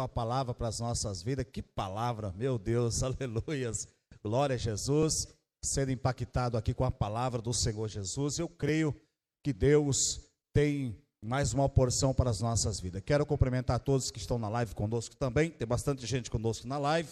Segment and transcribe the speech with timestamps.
[0.00, 1.46] uma palavra para as nossas vidas.
[1.50, 3.88] Que palavra, meu Deus, aleluias.
[4.22, 5.28] Glória a Jesus.
[5.62, 8.94] Sendo impactado aqui com a palavra do Senhor Jesus, eu creio
[9.42, 10.20] que Deus
[10.52, 13.02] tem mais uma porção para as nossas vidas.
[13.04, 15.50] Quero cumprimentar todos que estão na live conosco também.
[15.50, 17.08] Tem bastante gente conosco na live.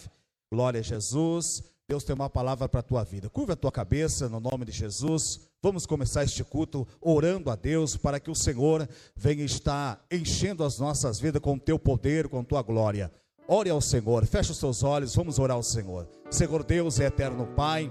[0.51, 1.63] Glória a Jesus.
[1.89, 3.29] Deus tem uma palavra para a tua vida.
[3.29, 5.49] Curva a tua cabeça no nome de Jesus.
[5.63, 8.85] Vamos começar este culto orando a Deus para que o Senhor
[9.15, 13.09] venha estar enchendo as nossas vidas com o teu poder, com a tua glória.
[13.47, 16.05] Ore ao Senhor, feche os seus olhos, vamos orar ao Senhor.
[16.29, 17.89] Senhor Deus é eterno Pai,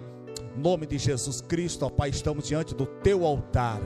[0.55, 3.81] nome de Jesus Cristo, ó Pai, estamos diante do teu altar.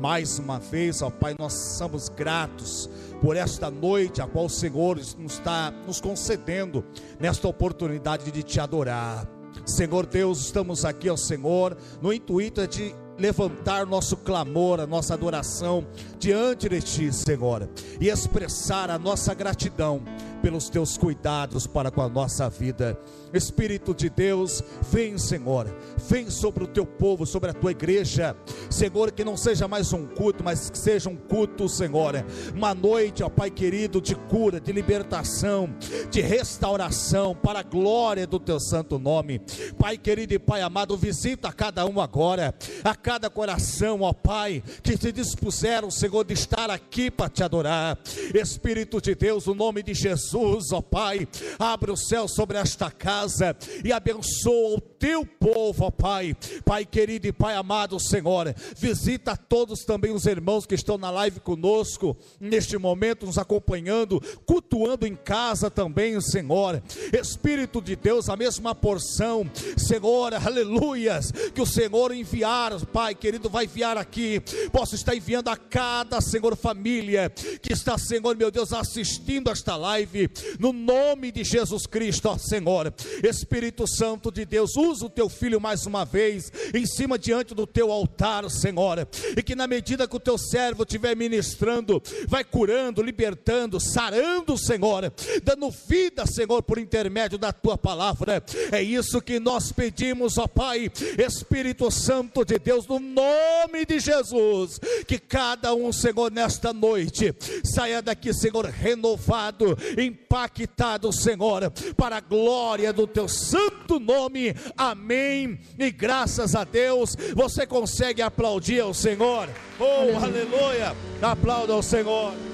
[0.00, 2.88] Mais uma vez, ó Pai, nós somos gratos
[3.20, 6.84] por esta noite a qual o Senhor nos está nos concedendo
[7.18, 9.28] nesta oportunidade de te adorar.
[9.66, 15.86] Senhor Deus, estamos aqui ao Senhor no intuito de levantar nosso clamor, a nossa adoração
[16.18, 17.68] diante de Ti, Senhor,
[18.00, 20.02] e expressar a nossa gratidão
[20.40, 22.98] pelos Teus cuidados para com a nossa vida.
[23.32, 24.62] Espírito de Deus,
[24.92, 25.66] vem, Senhor,
[26.08, 28.36] vem sobre o teu povo, sobre a tua igreja,
[28.70, 33.24] Senhor, que não seja mais um culto, mas que seja um culto, Senhor, uma noite,
[33.24, 35.74] ó Pai querido, de cura, de libertação,
[36.10, 39.40] de restauração, para a glória do teu santo nome,
[39.78, 44.96] Pai querido e Pai amado, visita cada um agora, a cada coração, ó Pai, que
[44.96, 47.98] se dispuseram, Senhor, de estar aqui para te adorar,
[48.34, 53.04] Espírito de Deus, o nome de Jesus, ó Pai, abre o céu sobre esta casa
[53.34, 56.34] casa e abençoa o teu povo, ó Pai.
[56.64, 61.40] Pai querido e Pai amado, Senhor, visita todos também os irmãos que estão na live
[61.40, 66.82] conosco, neste momento, nos acompanhando, cultuando em casa também, Senhor.
[67.12, 73.64] Espírito de Deus, a mesma porção, Senhor, aleluias, que o Senhor enviar, Pai querido, vai
[73.64, 77.28] enviar aqui, posso estar enviando a cada, Senhor, família
[77.60, 82.94] que está, Senhor, meu Deus, assistindo esta live, no nome de Jesus Cristo, ó Senhor.
[83.28, 87.66] Espírito Santo de Deus, usa o teu filho mais uma vez em cima diante do
[87.66, 93.02] teu altar, Senhor, e que na medida que o teu servo estiver ministrando, vai curando,
[93.02, 95.12] libertando, sarando, Senhor,
[95.42, 98.40] dando vida, Senhor, por intermédio da tua palavra.
[98.70, 104.78] É isso que nós pedimos, ó Pai, Espírito Santo de Deus, no nome de Jesus,
[105.06, 107.34] que cada um, Senhor, nesta noite
[107.64, 114.54] saia daqui, Senhor, renovado, impactado, Senhor, para a glória do teu santo nome.
[114.76, 115.58] Amém.
[115.78, 119.48] E graças a Deus, você consegue aplaudir ao Senhor.
[119.78, 120.54] Oh, aleluia!
[120.54, 120.96] aleluia.
[121.22, 122.53] Aplauda ao Senhor.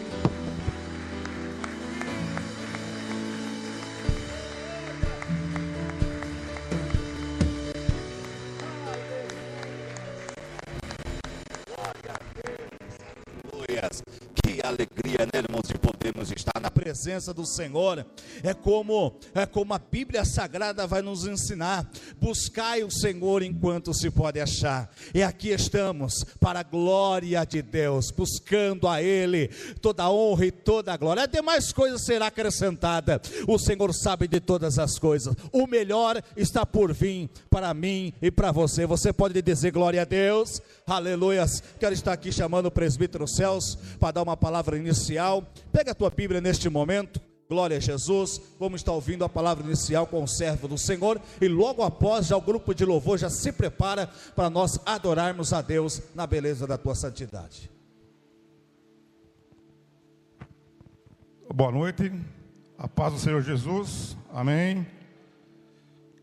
[13.81, 14.40] podcast.
[14.51, 18.05] Que alegria, né, irmãos, de podermos estar na presença do Senhor.
[18.43, 21.89] É como é como a Bíblia Sagrada vai nos ensinar.
[22.21, 24.91] Buscai o Senhor enquanto se pode achar.
[25.15, 29.47] E aqui estamos para a glória de Deus, buscando a Ele
[29.81, 31.23] toda a honra e toda a glória.
[31.23, 33.23] A demais coisas será acrescentada.
[33.47, 35.33] O Senhor sabe de todas as coisas.
[35.53, 38.85] O melhor está por vir para mim e para você.
[38.85, 40.61] Você pode dizer glória a Deus.
[40.89, 41.63] Aleluias.
[41.79, 45.45] Quero estar aqui chamando o presbítero Celso para dar uma palavra inicial.
[45.71, 47.21] Pega a tua Bíblia neste momento.
[47.49, 48.41] Glória a Jesus.
[48.59, 51.21] Vamos estar ouvindo a palavra inicial com o servo do Senhor.
[51.41, 55.61] E logo após, já o grupo de louvor já se prepara para nós adorarmos a
[55.61, 57.71] Deus na beleza da tua santidade.
[61.53, 62.13] Boa noite.
[62.79, 64.17] A paz do Senhor Jesus.
[64.33, 64.87] Amém.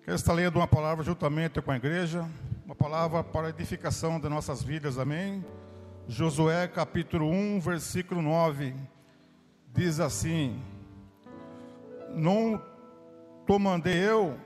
[0.05, 2.25] Quero estar lendo uma palavra juntamente com a igreja.
[2.66, 4.97] Uma palavra para edificação de nossas vidas.
[4.97, 5.44] Amém.
[6.09, 8.73] Josué capítulo 1, versículo 9,
[9.73, 10.57] diz assim:
[12.16, 12.62] Não
[13.45, 14.40] te mandei eu,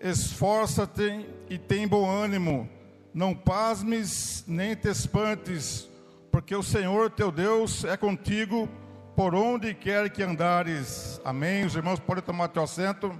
[0.00, 2.68] esforça-te e tem bom ânimo,
[3.14, 5.88] não pasmes nem te espantes,
[6.32, 8.68] porque o Senhor teu Deus é contigo
[9.14, 11.20] por onde quer que andares.
[11.24, 11.64] Amém.
[11.64, 13.14] Os irmãos podem tomar teu assento.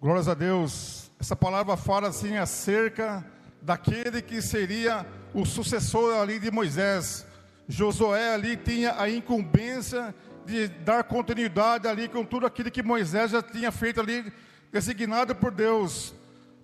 [0.00, 1.10] Glórias a Deus.
[1.20, 3.22] Essa palavra fala assim acerca
[3.60, 7.26] daquele que seria o sucessor ali de Moisés.
[7.68, 13.40] Josué ali tinha a incumbência de dar continuidade ali com tudo aquilo que Moisés já
[13.42, 14.32] tinha feito ali,
[14.72, 16.14] designado por Deus.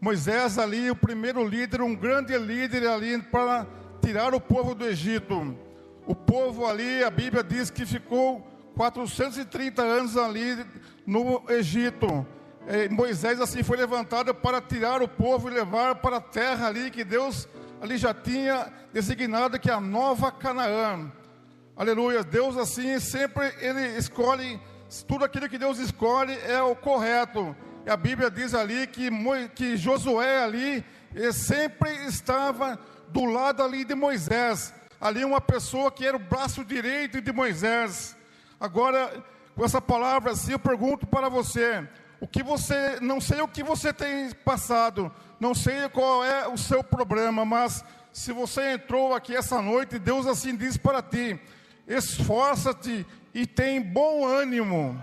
[0.01, 3.67] Moisés ali, o primeiro líder, um grande líder ali para
[4.03, 5.57] tirar o povo do Egito.
[6.07, 8.41] O povo ali, a Bíblia diz que ficou
[8.75, 10.65] 430 anos ali
[11.07, 12.27] no Egito.
[12.91, 17.05] Moisés assim foi levantado para tirar o povo e levar para a terra ali que
[17.05, 17.49] Deus
[17.81, 21.11] ali já tinha designado que é a nova Canaã.
[21.77, 22.25] Aleluia.
[22.25, 24.61] Deus assim sempre ele escolhe
[25.07, 27.55] tudo aquilo que Deus escolhe é o correto.
[27.85, 29.09] E a Bíblia diz ali que,
[29.55, 30.85] que Josué ali
[31.33, 32.79] sempre estava
[33.09, 34.75] do lado ali de Moisés.
[35.01, 38.17] Ali uma pessoa que era o braço direito de Moisés.
[38.59, 39.13] Agora,
[39.55, 41.87] com essa palavra assim, eu pergunto para você:
[42.21, 46.57] o que você, não sei o que você tem passado, não sei qual é o
[46.57, 51.39] seu problema, mas se você entrou aqui essa noite, Deus assim diz para ti:
[51.87, 54.99] esforça-te e tem bom ânimo.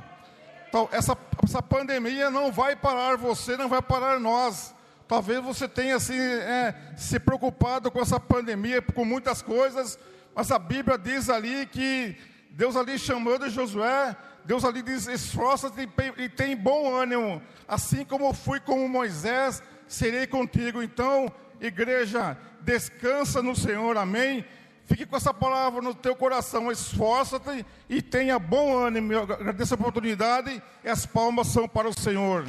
[0.67, 4.73] Então, essa, essa pandemia não vai parar você, não vai parar nós.
[5.07, 9.99] Talvez você tenha assim, é, se preocupado com essa pandemia, com muitas coisas,
[10.33, 12.17] mas a Bíblia diz ali que
[12.49, 18.33] Deus ali chamou de Josué, Deus ali diz: esforça-te e tem bom ânimo, assim como
[18.33, 20.81] fui com Moisés, serei contigo.
[20.81, 21.31] Então,
[21.61, 24.45] igreja, descansa no Senhor, amém.
[24.85, 29.13] Fique com essa palavra no teu coração, esforça-te e tenha bom ânimo.
[29.13, 32.45] Eu agradeço a oportunidade e as palmas são para o Senhor.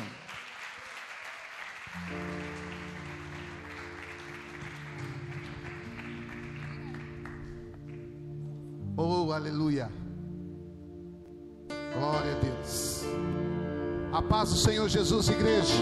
[8.97, 10.04] Oh, aleluia.
[11.95, 13.05] Glória a Deus.
[14.13, 15.75] A paz do Senhor Jesus, igreja.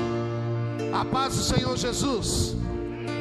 [0.92, 2.54] A paz do Senhor Jesus.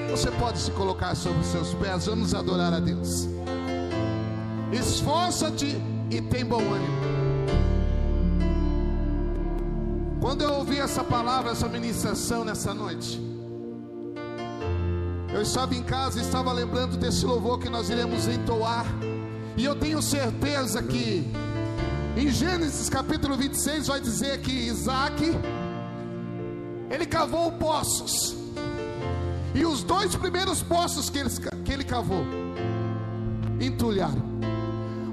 [0.09, 3.29] Você pode se colocar sobre os seus pés, vamos adorar a Deus.
[4.73, 7.01] Esforça-te e tem bom ânimo.
[10.19, 13.19] Quando eu ouvi essa palavra, essa ministração nessa noite,
[15.33, 18.85] eu estava em casa e estava lembrando desse louvor que nós iremos entoar,
[19.55, 21.31] e eu tenho certeza que
[22.15, 25.23] em Gênesis capítulo 26 vai dizer que Isaac
[26.89, 28.35] ele cavou poços
[29.53, 31.29] e os dois primeiros poços que ele,
[31.63, 32.25] que ele cavou
[33.59, 34.29] entulharam.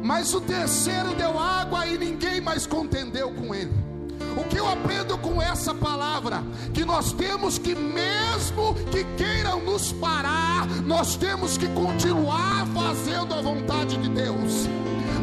[0.02, 3.72] Mas o terceiro deu água e ninguém mais contendeu com ele.
[4.36, 6.42] O que eu aprendo com essa palavra?
[6.72, 13.42] Que nós temos que, mesmo que queiram nos parar, nós temos que continuar fazendo a
[13.42, 14.68] vontade de Deus.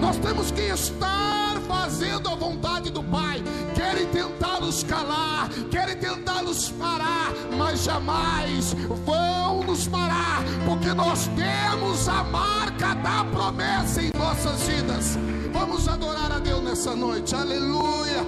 [0.01, 1.34] Nós temos que estar
[1.65, 3.43] fazendo a vontade do Pai.
[3.75, 8.73] Querem tentar nos calar, querem tentar nos parar, mas jamais
[9.05, 15.17] vão nos parar, porque nós temos a marca da promessa em nossas vidas.
[15.51, 18.25] Vamos adorar a Deus nessa noite, aleluia.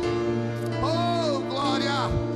[0.82, 2.28] Oh, glória.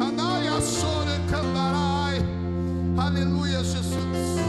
[0.00, 2.20] Anaia Sore Candarai.
[2.96, 4.40] Aleluia, Jesus.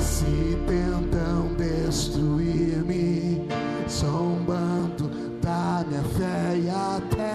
[0.00, 1.15] Se tentam
[1.86, 3.46] destruir-me,
[3.88, 5.08] zombando
[5.40, 7.34] da minha fé e até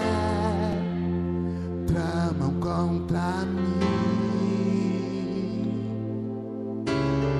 [1.86, 3.80] tramam contra mim.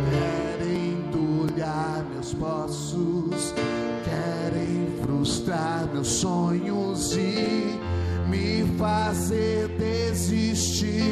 [0.08, 3.54] Querem endulhar meus poços,
[4.04, 7.78] querem frustrar meus sonhos e
[8.26, 11.02] me fazer desistir.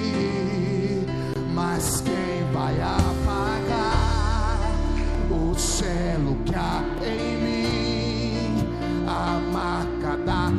[1.52, 4.00] Mas quem vai apagar
[5.61, 8.67] selo que há em mim?
[9.07, 10.51] A marca da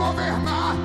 [0.00, 0.76] governar.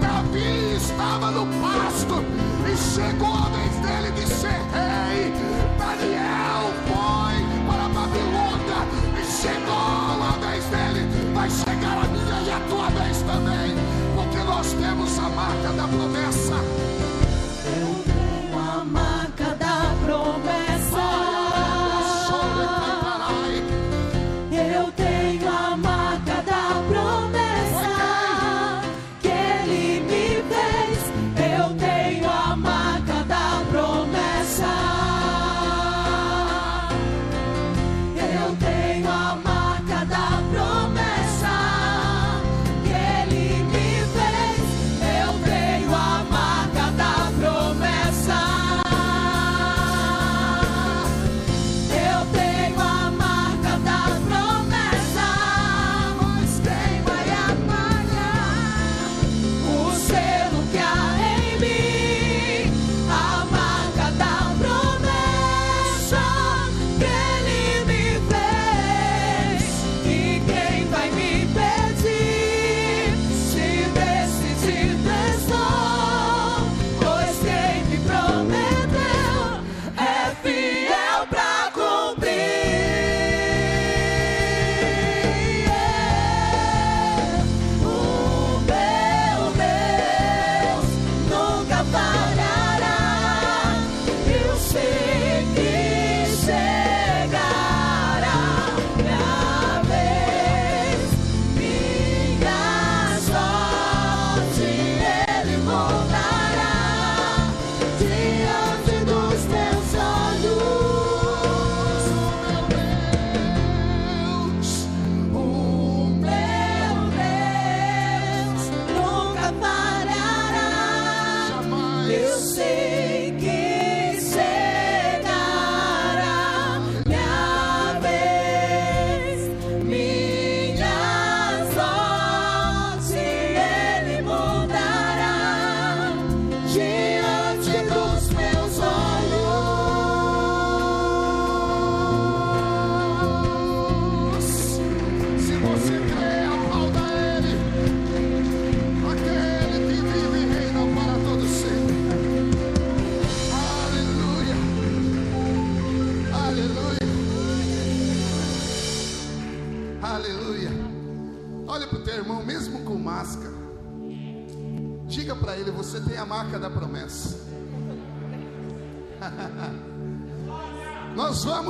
[0.00, 2.22] Davi estava no pasto.
[2.70, 5.32] E chegou a vez dele de ser rei.
[5.76, 7.36] Daniel foi
[7.66, 8.80] para a Babilônia.
[9.20, 11.02] E chegou a vez dele.
[11.34, 13.74] Vai chegar a minha e a tua vez também.
[14.14, 16.99] Porque nós temos a marca da promessa.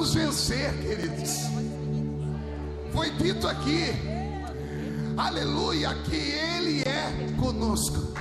[0.01, 1.41] Vamos vencer, queridos.
[2.91, 3.85] Foi dito aqui,
[5.15, 8.15] aleluia, que Ele é conosco.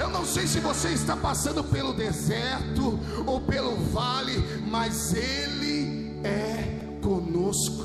[0.00, 4.36] Eu não sei se você está passando pelo deserto ou pelo vale,
[4.68, 7.84] mas Ele é conosco.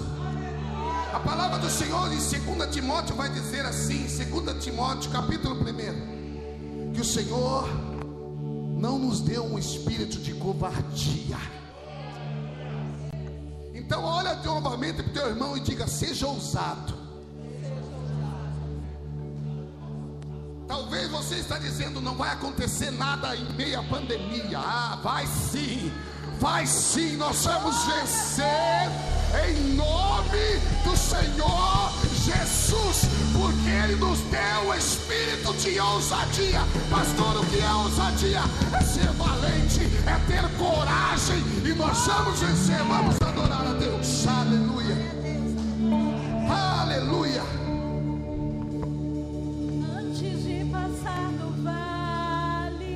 [1.13, 7.01] A palavra do Senhor em 2 Timóteo vai dizer assim, 2 Timóteo capítulo 1, que
[7.01, 7.70] o Senhor
[8.79, 11.55] não nos deu um espírito de covardia.
[13.86, 16.96] Então olha novamente para o teu irmão e diga: seja ousado.
[20.68, 24.58] Talvez você está dizendo não vai acontecer nada em meio à pandemia.
[24.58, 25.92] Ah, vai sim.
[26.39, 28.89] Vai sim, nós vamos vencer
[29.48, 31.92] em nome do Senhor
[32.25, 36.62] Jesus, porque Ele nos deu o espírito de ousadia.
[36.89, 38.42] Pastor, o que é ousadia?
[38.74, 42.84] É ser valente, é ter coragem, e nós vamos vencer.
[42.84, 44.98] Vamos adorar Aleluia,
[46.50, 47.44] aleluia.
[50.00, 52.89] Antes de passar no vale,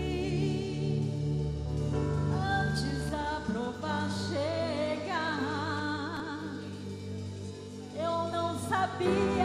[2.33, 5.39] antes da prova chegar,
[7.95, 9.38] eu não sabia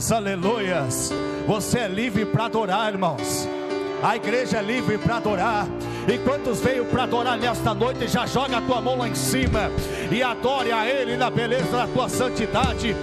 [0.00, 1.12] Os aleluias.
[1.46, 3.46] Você é livre para adorar, irmãos.
[4.02, 5.66] A igreja é livre para adorar.
[6.08, 9.70] E quantos veio para adorar nesta noite, já joga a tua mão lá em cima
[10.10, 12.96] e adore a Ele na beleza da tua santidade.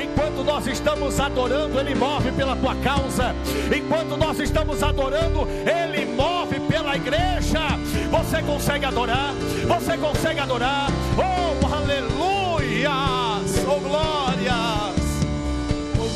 [0.00, 3.34] Enquanto nós estamos adorando, Ele move pela tua causa.
[3.76, 7.62] Enquanto nós estamos adorando, Ele move pela igreja.
[8.12, 9.34] Você consegue adorar?
[9.66, 10.86] Você consegue adorar?
[11.18, 12.94] Oh, aleluias!
[13.66, 14.23] Oh, glórias!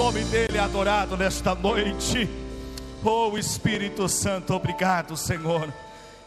[0.09, 2.27] Nome dele é adorado nesta noite.
[3.05, 5.71] Oh Espírito Santo, obrigado, Senhor.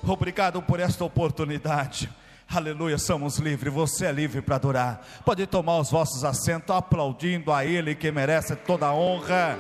[0.04, 2.08] Obrigado por esta oportunidade.
[2.48, 3.74] Aleluia, somos livres.
[3.74, 5.04] Você é livre para adorar.
[5.26, 9.58] Pode tomar os vossos assentos, aplaudindo a Ele que merece toda a honra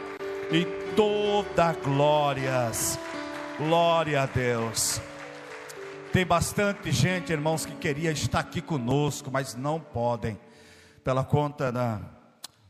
[0.51, 2.99] e toda glórias.
[3.57, 5.01] Glória a Deus.
[6.13, 10.39] Tem bastante gente, irmãos, que queria estar aqui conosco, mas não podem,
[11.03, 11.99] pela conta da,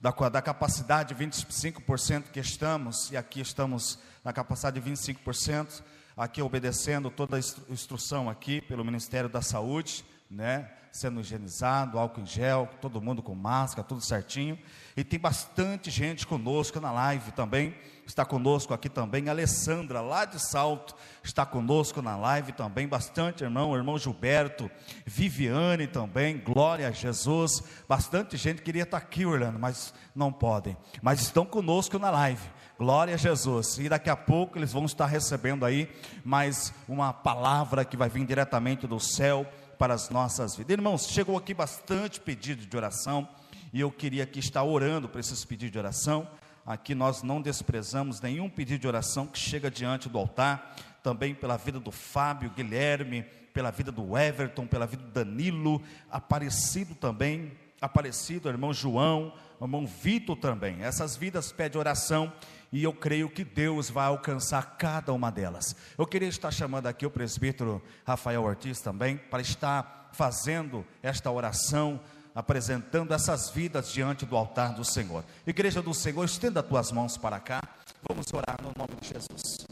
[0.01, 5.83] da, da capacidade 25% que estamos, e aqui estamos na capacidade de 25%,
[6.17, 10.69] aqui obedecendo toda a instrução aqui pelo Ministério da Saúde, né?
[10.91, 14.59] Sendo higienizado, álcool em gel, todo mundo com máscara, tudo certinho.
[14.97, 17.73] E tem bastante gente conosco na live também.
[18.12, 19.30] Está conosco aqui também.
[19.30, 20.93] Alessandra, lá de Salto,
[21.24, 22.86] está conosco na live também.
[22.86, 24.69] Bastante irmão, irmão Gilberto,
[25.06, 26.38] Viviane também.
[26.38, 27.63] Glória a Jesus.
[27.88, 30.76] Bastante gente queria estar aqui, Orlando, mas não podem.
[31.02, 32.41] Mas estão conosco na live.
[32.78, 33.78] Glória a Jesus.
[33.78, 35.89] E daqui a pouco eles vão estar recebendo aí
[36.21, 39.47] mais uma palavra que vai vir diretamente do céu
[39.80, 40.74] para as nossas vidas.
[40.74, 43.26] Irmãos, chegou aqui bastante pedido de oração
[43.71, 46.28] e eu queria aqui estar orando por esses pedidos de oração.
[46.65, 51.58] Aqui nós não desprezamos nenhum pedido de oração que chega diante do altar, também pela
[51.58, 58.47] vida do Fábio, Guilherme, pela vida do Everton, pela vida do Danilo, Aparecido também, Aparecido,
[58.47, 60.84] irmão João, irmão Vitor também.
[60.84, 62.32] Essas vidas pedem oração
[62.71, 65.76] e eu creio que Deus vai alcançar cada uma delas.
[65.97, 72.00] Eu queria estar chamando aqui o presbítero Rafael Ortiz também, para estar fazendo esta oração,
[72.33, 75.23] apresentando essas vidas diante do altar do Senhor.
[75.45, 77.61] Igreja do Senhor, estenda as tuas mãos para cá,
[78.07, 79.67] vamos orar no nome de Jesus.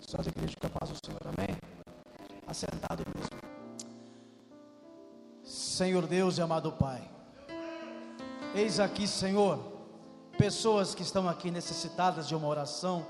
[0.00, 1.56] Só as igrejas que a paz do Senhor, amém?
[2.46, 3.46] Assentado mesmo.
[5.42, 7.02] Senhor Deus e amado Pai,
[8.54, 9.58] eis aqui, Senhor,
[10.38, 13.04] pessoas que estão aqui necessitadas de uma oração,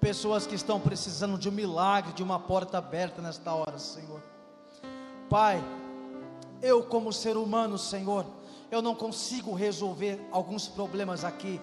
[0.00, 4.22] pessoas que estão precisando de um milagre, de uma porta aberta nesta hora, Senhor.
[5.28, 5.62] Pai,
[6.62, 8.26] eu como ser humano, Senhor,
[8.70, 11.60] eu não consigo resolver alguns problemas aqui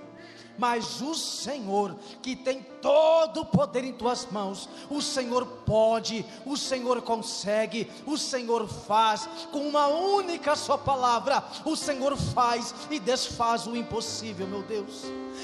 [0.57, 6.55] mas o Senhor, que tem todo o poder em tuas mãos, o Senhor pode, o
[6.55, 13.65] Senhor consegue, o Senhor faz, com uma única só palavra, o Senhor faz e desfaz
[13.65, 15.01] o impossível, meu Deus.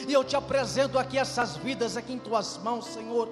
[0.08, 3.28] E eu te apresento aqui essas vidas aqui em tuas mãos, Senhor.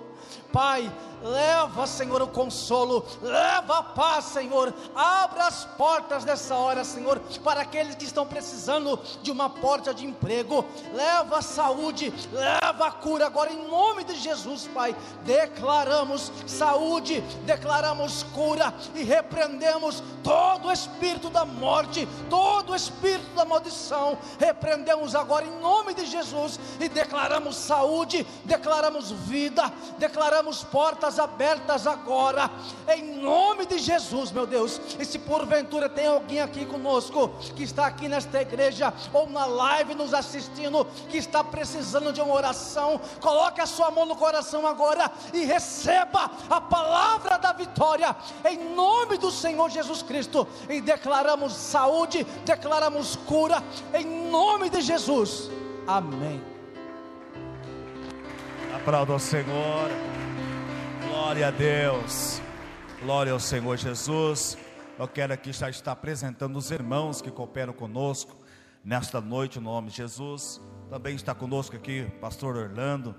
[0.52, 0.92] Pai,
[1.22, 4.74] leva, Senhor, o consolo, leva a paz, Senhor.
[4.96, 10.06] Abra as portas dessa hora, Senhor, para aqueles que estão precisando de uma porta de
[10.06, 10.66] emprego.
[10.94, 14.96] Leva a saúde, leva a cura agora em nome de Jesus, Pai.
[15.24, 24.18] Declaramos saúde, declaramos cura e repreendemos todo o espírito da morte, todo espírito da maldição.
[24.40, 32.50] Repreendemos agora em nome de Jesus e declaramos saúde, declaramos vida, declaramos portas abertas agora,
[32.88, 34.80] em nome de Jesus, meu Deus.
[35.00, 39.96] E se porventura tem alguém aqui conosco, que está aqui nesta igreja, ou na live
[39.96, 45.12] nos assistindo, que está precisando de uma oração, coloque a sua mão no coração agora
[45.34, 50.48] e receba a palavra da vitória, em nome do Senhor Jesus Cristo.
[50.70, 55.50] E declaramos saúde, declaramos cura, em nome de Jesus.
[55.88, 56.42] Amém.
[58.76, 59.90] Aplauda ao Senhor.
[61.08, 62.42] Glória a Deus.
[63.02, 64.58] Glória ao Senhor Jesus.
[64.98, 68.36] Eu quero aqui já estar apresentando os irmãos que cooperam conosco
[68.84, 70.62] nesta noite, no nome de Jesus.
[70.90, 73.16] Também está conosco aqui pastor Orlando.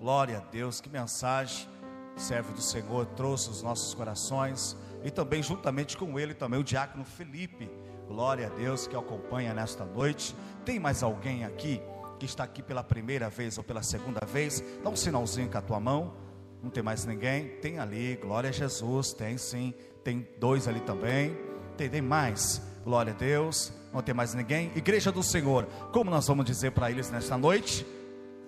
[0.00, 0.80] Glória a Deus.
[0.80, 1.68] Que mensagem
[2.16, 7.04] serve do Senhor trouxe os nossos corações e também juntamente com ele também o diácono
[7.04, 7.70] Felipe.
[8.08, 10.34] Glória a Deus que acompanha nesta noite.
[10.64, 11.80] Tem mais alguém aqui
[12.18, 14.62] que está aqui pela primeira vez ou pela segunda vez?
[14.82, 16.14] Dá um sinalzinho com a tua mão.
[16.62, 17.48] Não tem mais ninguém?
[17.60, 19.74] Tem ali, glória a Jesus, tem sim.
[20.02, 21.36] Tem dois ali também.
[21.76, 23.72] Tem, tem mais, glória a Deus.
[23.92, 24.70] Não tem mais ninguém?
[24.74, 27.86] Igreja do Senhor, como nós vamos dizer para eles nesta noite?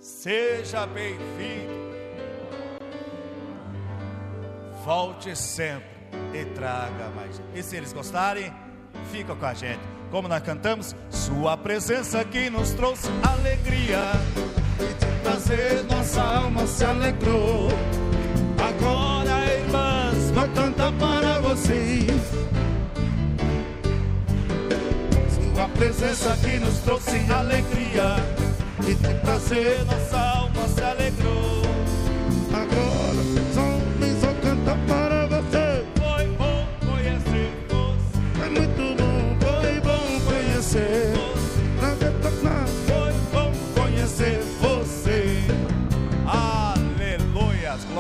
[0.00, 1.76] Seja bem-vindo.
[4.84, 5.88] Volte sempre
[6.32, 7.42] e traga mais.
[7.52, 8.52] E se eles gostarem,
[9.10, 9.80] fica com a gente.
[10.12, 10.94] Como nós cantamos?
[11.10, 14.12] Sua presença que nos trouxe alegria
[14.78, 17.68] e de prazer nossa alma se alegrou.
[18.56, 22.22] Agora, irmãs, vou cantar para vocês.
[25.52, 28.47] Sua presença que nos trouxe alegria
[28.86, 31.62] e de prazer nossa alma se alegrou.
[32.52, 33.22] Agora,
[33.56, 35.84] homens, vou cantar para você.
[35.96, 38.44] Foi bom conhecer você.
[38.44, 41.07] É muito bom, foi bom conhecer.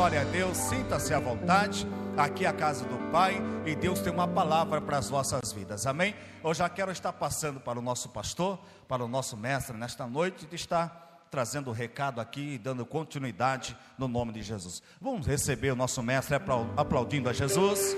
[0.08, 0.56] Glória a Deus.
[0.56, 1.86] Sinta-se à vontade.
[2.16, 5.86] Aqui é a casa do Pai e Deus tem uma palavra para as vossas vidas.
[5.86, 6.14] Amém?
[6.42, 10.46] Eu já quero estar passando para o nosso pastor, para o nosso mestre nesta noite
[10.46, 14.82] de estar trazendo o recado aqui e dando continuidade no nome de Jesus.
[14.98, 17.94] Vamos receber o nosso mestre aplau- aplaudindo a Jesus.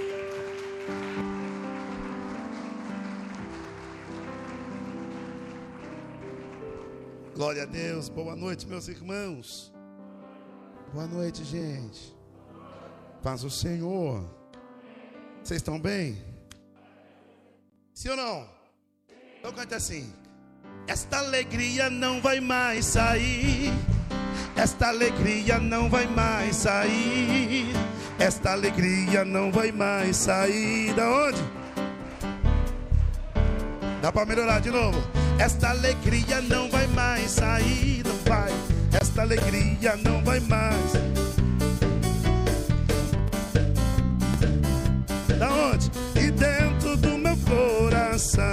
[7.37, 9.73] Glória a Deus, boa noite, meus irmãos.
[10.93, 12.13] Boa noite, gente.
[13.23, 14.25] Paz o Senhor.
[15.41, 16.19] Vocês estão bem?
[17.95, 18.45] Sim ou não?
[19.39, 20.13] Então cante assim.
[20.89, 23.73] Esta alegria não vai mais sair.
[24.57, 27.73] Esta alegria não vai mais sair.
[28.19, 30.93] Esta alegria não vai mais sair.
[30.95, 31.41] Da onde?
[34.03, 34.99] Dá para melhorar de novo.
[35.39, 38.51] Esta alegria não vai mais sair, não vai.
[39.11, 40.93] Esta alegria não vai mais.
[45.37, 45.91] Da onde?
[46.15, 48.45] E dentro do meu coração.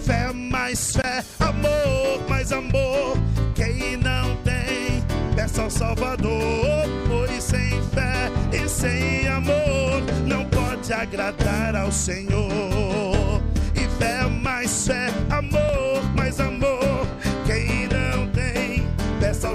[0.00, 3.18] Fé mais fé, amor mais amor.
[3.54, 5.04] Quem não tem,
[5.36, 6.88] peça ao Salvador.
[7.06, 13.42] Pois sem fé e sem amor não pode agradar ao Senhor.
[13.74, 16.81] E fé mais fé, amor mais amor.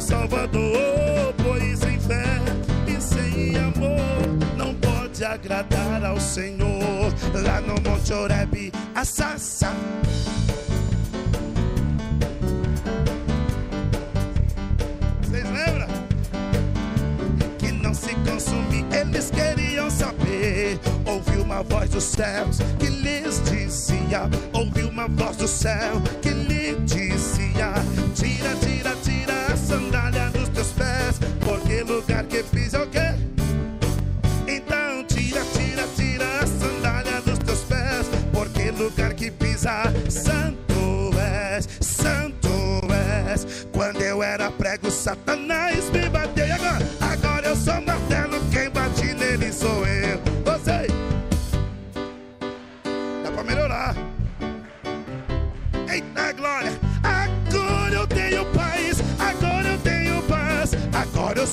[0.07, 1.33] Salvador.
[1.43, 2.23] Pois sem fé
[2.87, 3.99] e sem amor
[4.55, 7.13] não pode agradar ao Senhor.
[7.33, 9.73] Lá no Monte Oreb, a Sassa.
[15.23, 15.87] Vocês lembram?
[17.57, 20.79] Que não se consumir, eles queriam saber.
[21.05, 26.75] Ouviu uma voz dos céus que lhes dizia: Ouviu uma voz do céu que lhe
[26.85, 27.73] dizia:
[28.15, 28.66] tira, tira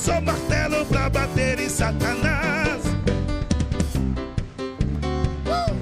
[0.05, 2.83] sou martelo pra bater em Satanás.
[5.47, 5.75] Uh!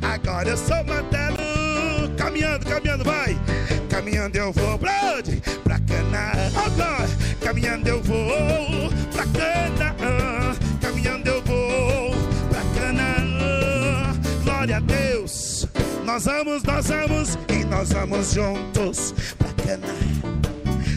[0.00, 3.36] Agora eu sou martelo, caminhando, caminhando, vai.
[3.90, 5.42] Caminhando eu vou pra onde?
[5.64, 6.52] Pra Canaã.
[6.54, 7.08] Oh, glória!
[7.40, 10.54] Caminhando eu vou pra Canaã.
[10.80, 12.14] Caminhando eu vou
[12.48, 14.12] pra Canaã.
[14.44, 15.66] Glória a Deus.
[16.04, 19.94] Nós vamos, nós vamos e nós vamos juntos pra Canaã.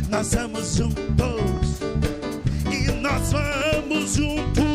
[0.10, 1.78] Nós vamos juntos
[3.32, 4.67] vamos juntos.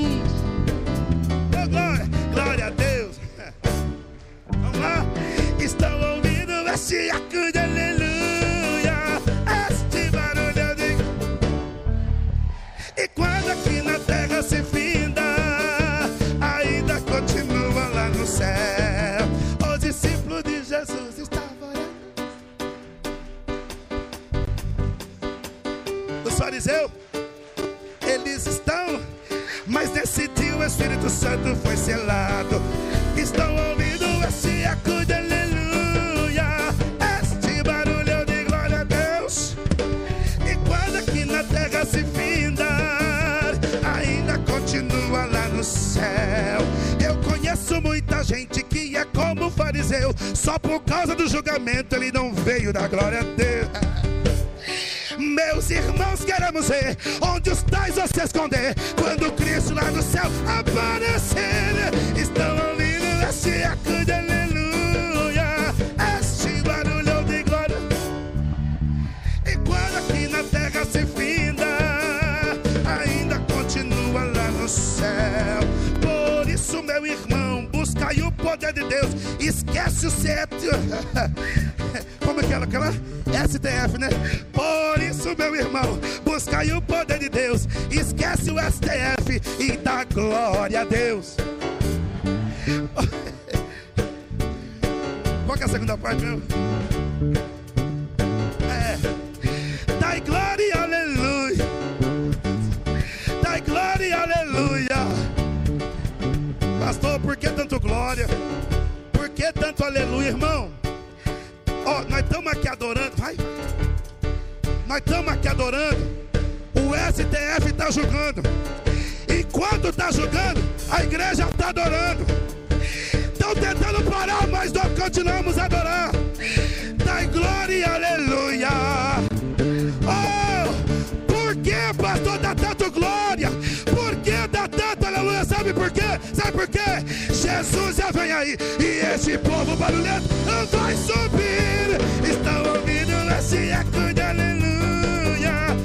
[137.62, 140.26] Jesus já vem aí e esse povo barulhento
[140.72, 141.96] vai subir.
[142.28, 145.76] Estão ouvindo esse eco de aleluia.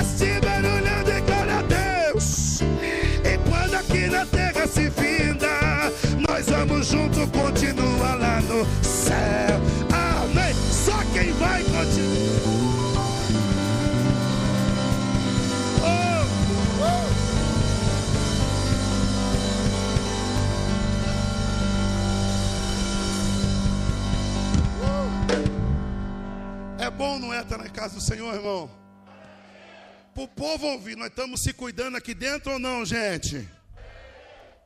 [0.00, 2.62] Este barulho de glória a Deus.
[2.62, 5.92] E quando aqui na terra se finda,
[6.28, 9.60] nós vamos junto, continua lá no céu.
[9.92, 10.52] Amém.
[10.72, 12.09] Só quem vai continuar.
[27.00, 28.70] Bom, não é, estar na casa do Senhor, irmão?
[30.12, 33.48] Para o povo ouvir, nós estamos se cuidando aqui dentro ou não, gente?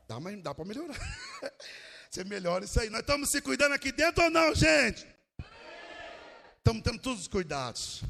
[0.08, 0.98] Dá, mas dá para melhorar.
[2.10, 2.90] Você melhora isso aí.
[2.90, 5.06] Nós estamos se cuidando aqui dentro ou não, gente?
[6.58, 8.02] Estamos tendo todos os cuidados.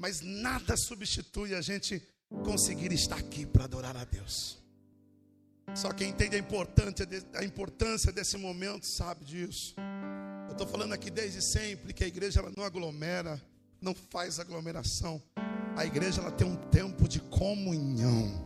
[0.00, 2.00] Mas nada substitui a gente
[2.44, 4.62] conseguir estar aqui para adorar a Deus.
[5.74, 9.74] Só quem entende a importância, de- a importância desse momento sabe disso.
[10.58, 13.40] Estou falando aqui desde sempre que a igreja ela não aglomera,
[13.80, 15.22] não faz aglomeração.
[15.76, 18.44] A igreja ela tem um tempo de comunhão.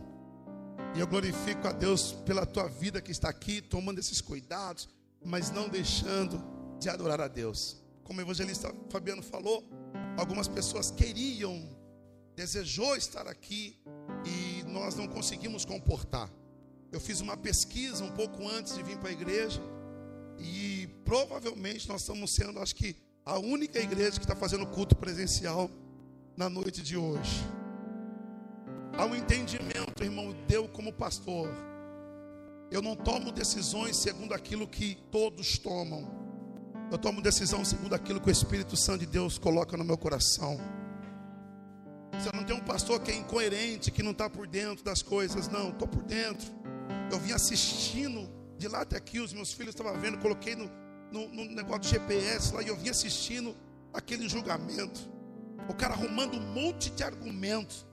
[0.95, 4.87] E eu glorifico a Deus pela tua vida que está aqui, tomando esses cuidados,
[5.25, 6.39] mas não deixando
[6.79, 7.77] de adorar a Deus.
[8.03, 9.67] Como o evangelista Fabiano falou,
[10.15, 11.67] algumas pessoas queriam,
[12.35, 13.75] desejou estar aqui
[14.23, 16.29] e nós não conseguimos comportar.
[16.91, 19.59] Eu fiz uma pesquisa um pouco antes de vir para a igreja
[20.39, 25.69] e provavelmente nós estamos sendo, acho que, a única igreja que está fazendo culto presencial
[26.35, 27.43] na noite de hoje.
[28.97, 31.49] Há um entendimento, irmão, deu como pastor.
[32.69, 36.23] Eu não tomo decisões segundo aquilo que todos tomam.
[36.91, 40.59] Eu tomo decisão segundo aquilo que o Espírito Santo de Deus coloca no meu coração.
[42.11, 45.47] Você não tem um pastor que é incoerente, que não está por dentro das coisas.
[45.47, 46.47] Não, estou por dentro.
[47.11, 48.29] Eu vim assistindo
[48.63, 50.71] de lá até aqui, os meus filhos estavam vendo, coloquei no,
[51.11, 53.53] no, no negócio do GPS lá e eu vim assistindo
[53.93, 55.11] aquele julgamento.
[55.67, 57.85] O cara arrumando um monte de argumentos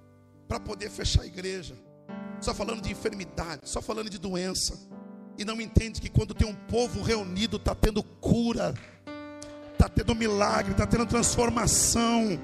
[0.47, 1.77] para poder fechar a igreja.
[2.41, 4.79] Só falando de enfermidade, só falando de doença.
[5.37, 8.73] E não entende que quando tem um povo reunido, está tendo cura,
[9.73, 12.39] está tendo milagre, está tendo transformação.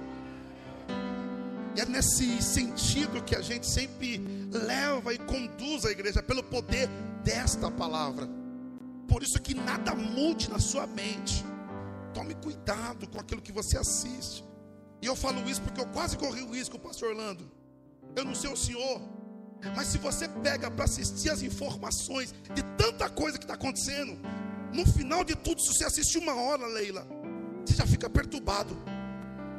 [1.77, 4.19] E é nesse sentido que a gente sempre
[4.57, 6.89] leva e conduz a igreja pelo poder
[7.23, 8.29] desta palavra.
[9.09, 11.45] Por isso que nada mude na sua mente.
[12.13, 14.45] Tome cuidado com aquilo que você assiste.
[15.01, 17.51] E eu falo isso porque eu quase corri o risco, pastor Orlando.
[18.15, 19.01] Eu não sei o senhor,
[19.75, 24.19] mas se você pega para assistir as informações de tanta coisa que está acontecendo,
[24.73, 27.07] no final de tudo, se você assistir uma hora, Leila,
[27.65, 28.77] você já fica perturbado.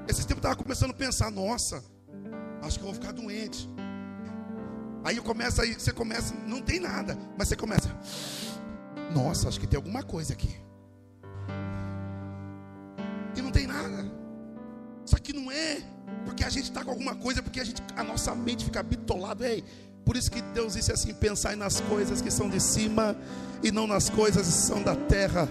[0.07, 1.83] Esse tempo eu estava começando a pensar, nossa,
[2.61, 3.69] acho que eu vou ficar doente.
[5.03, 7.89] Aí eu começo, aí você começa, não tem nada, mas você começa,
[9.13, 10.55] nossa, acho que tem alguma coisa aqui.
[13.35, 14.05] E não tem nada.
[15.05, 15.81] Só que não é
[16.25, 19.47] porque a gente está com alguma coisa, porque a, gente, a nossa mente fica bitolada.
[19.47, 19.63] Ei,
[20.03, 23.15] por isso que Deus disse assim: pensai nas coisas que são de cima
[23.63, 25.47] e não nas coisas que são da terra.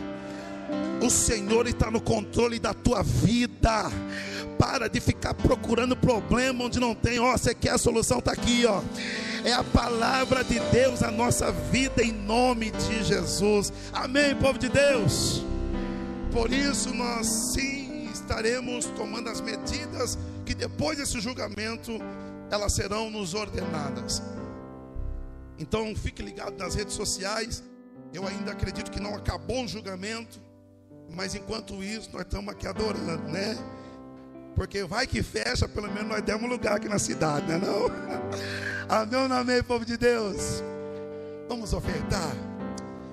[1.03, 3.85] O Senhor está no controle da tua vida.
[4.59, 7.19] Para de ficar procurando problema onde não tem.
[7.19, 8.19] Ó, você quer a solução?
[8.19, 8.83] Está aqui, ó.
[9.47, 13.73] É a palavra de Deus a nossa vida em nome de Jesus.
[13.93, 15.45] Amém, povo de Deus.
[16.33, 21.93] Por isso nós sim estaremos tomando as medidas que depois desse julgamento
[22.51, 24.21] elas serão nos ordenadas.
[25.61, 27.63] Então fique ligado nas redes sociais.
[28.13, 30.43] Eu ainda acredito que não acabou o julgamento,
[31.09, 33.57] mas enquanto isso nós estamos aqui adorando, né?
[34.57, 37.87] Porque vai que fecha, pelo menos nós demos lugar aqui na cidade, né não?
[38.89, 40.63] Amém ou não amém, povo de Deus?
[41.49, 42.35] Vamos ofertar.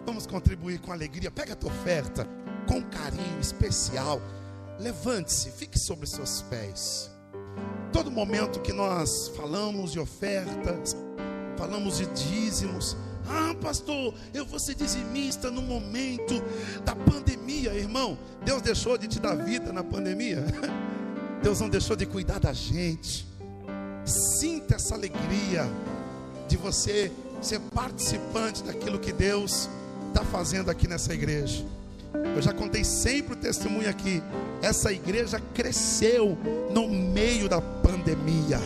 [0.05, 1.29] Vamos contribuir com alegria.
[1.29, 2.27] Pega a tua oferta.
[2.65, 4.21] com carinho especial.
[4.79, 7.11] Levante-se, fique sobre seus pés.
[7.91, 10.95] Todo momento que nós falamos de ofertas,
[11.57, 12.95] falamos de dízimos,
[13.27, 16.41] ah, pastor, eu vou ser dizimista no momento
[16.83, 18.17] da pandemia, irmão.
[18.43, 20.43] Deus deixou de te dar vida na pandemia.
[21.43, 23.27] Deus não deixou de cuidar da gente.
[24.05, 25.69] Sinta essa alegria
[26.47, 29.69] de você ser participante daquilo que Deus
[30.07, 31.65] está fazendo aqui nessa igreja.
[32.33, 34.23] Eu já contei sempre o testemunho aqui.
[34.61, 36.37] Essa igreja cresceu
[36.71, 38.61] no meio da pandemia.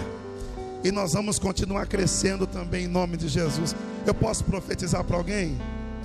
[0.84, 3.76] E nós vamos continuar crescendo também em nome de Jesus.
[4.06, 5.58] Eu posso profetizar para alguém?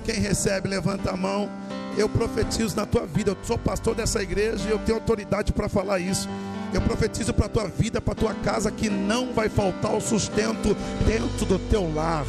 [0.03, 1.47] Quem recebe, levanta a mão.
[1.95, 3.31] Eu profetizo na tua vida.
[3.31, 6.27] Eu sou pastor dessa igreja e eu tenho autoridade para falar isso.
[6.73, 10.01] Eu profetizo para a tua vida, para a tua casa, que não vai faltar o
[10.01, 12.25] sustento dentro do teu lar.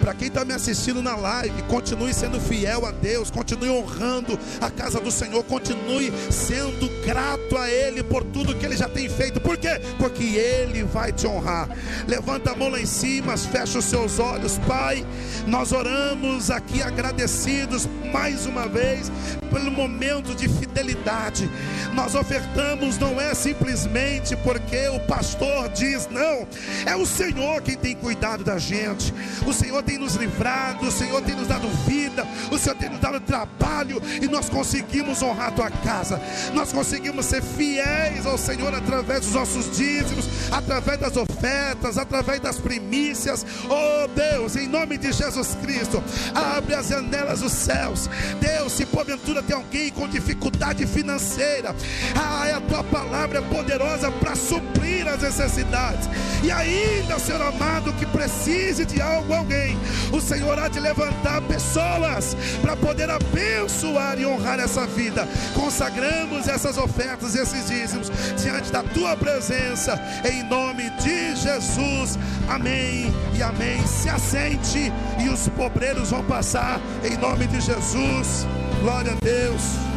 [0.00, 4.70] Para quem está me assistindo na live, continue sendo fiel a Deus, continue honrando a
[4.70, 9.38] casa do Senhor, continue sendo grato a Ele por tudo que Ele já tem feito.
[9.42, 9.78] Por quê?
[9.98, 11.68] Porque Ele vai te honrar.
[12.08, 15.04] Levanta a mão lá em cima, fecha os seus olhos, Pai.
[15.46, 19.12] Nós oramos aqui agradecidos mais uma vez
[19.50, 21.50] pelo momento de fidelidade.
[21.92, 26.46] Nós ofertamos não é simplesmente porque o pastor diz, não,
[26.86, 29.12] é o Senhor quem tem cuidado da gente.
[29.46, 33.00] O Senhor tem nos livrado, o Senhor tem nos dado vida, o Senhor tem nos
[33.00, 36.20] dado trabalho e nós conseguimos honrar a tua casa.
[36.54, 42.58] Nós conseguimos ser fiéis ao Senhor através dos nossos dízimos, através das ofertas, através das
[42.58, 43.44] primícias.
[43.68, 46.02] Oh Deus, em nome de Jesus Cristo,
[46.34, 48.08] abre as janelas dos céus.
[48.40, 51.74] Deus, se porventura tem alguém com dificuldade financeira,
[52.14, 56.08] ah, a tua palavra é poderosa para suprir as necessidades.
[56.42, 59.78] E ainda, Senhor amado, que precise de algo, alguém,
[60.12, 65.28] o Senhor há de levantar pessoas para poder abençoar e honrar essa vida.
[65.54, 68.10] Consagramos essas ofertas, esses dízimos
[68.42, 72.18] diante da tua presença, em nome de Jesus.
[72.48, 73.86] Amém e amém.
[73.86, 78.46] Se assente e os pobreiros vão passar em nome de Jesus.
[78.82, 79.29] Glória a Deus.
[79.30, 79.89] Glória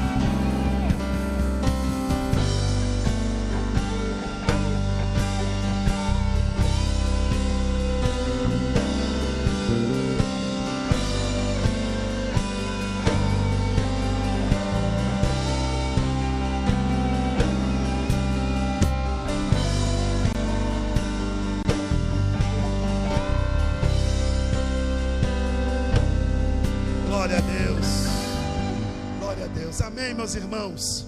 [29.96, 31.06] Amém, meus irmãos.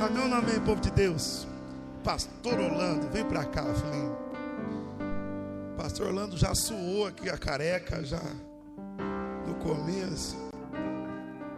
[0.00, 1.46] Amém ou não amém, povo de Deus?
[2.02, 4.18] Pastor Orlando, vem para cá, filhinho.
[5.76, 8.20] Pastor Orlando já suou aqui a careca, já
[9.46, 10.36] no começo.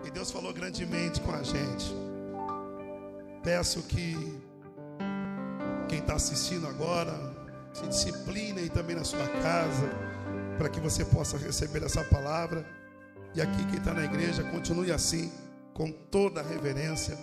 [0.04, 1.94] E Deus falou grandemente com a gente.
[3.42, 4.38] Peço que
[5.88, 7.14] quem está assistindo agora
[7.72, 9.88] se discipline também na sua casa,
[10.58, 12.66] para que você possa receber essa palavra.
[13.34, 15.32] E aqui quem está na igreja, continue assim,
[15.74, 17.16] com toda a reverência,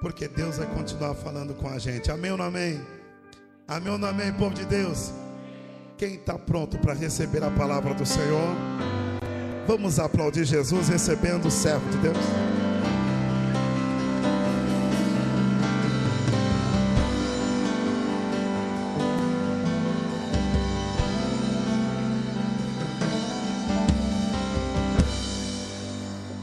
[0.00, 2.10] porque Deus vai continuar falando com a gente.
[2.10, 2.80] Amém ou não amém?
[3.68, 5.12] Amém ou não amém, povo de Deus?
[5.96, 8.56] Quem está pronto para receber a palavra do Senhor?
[9.66, 12.16] Vamos aplaudir Jesus recebendo o servo de Deus.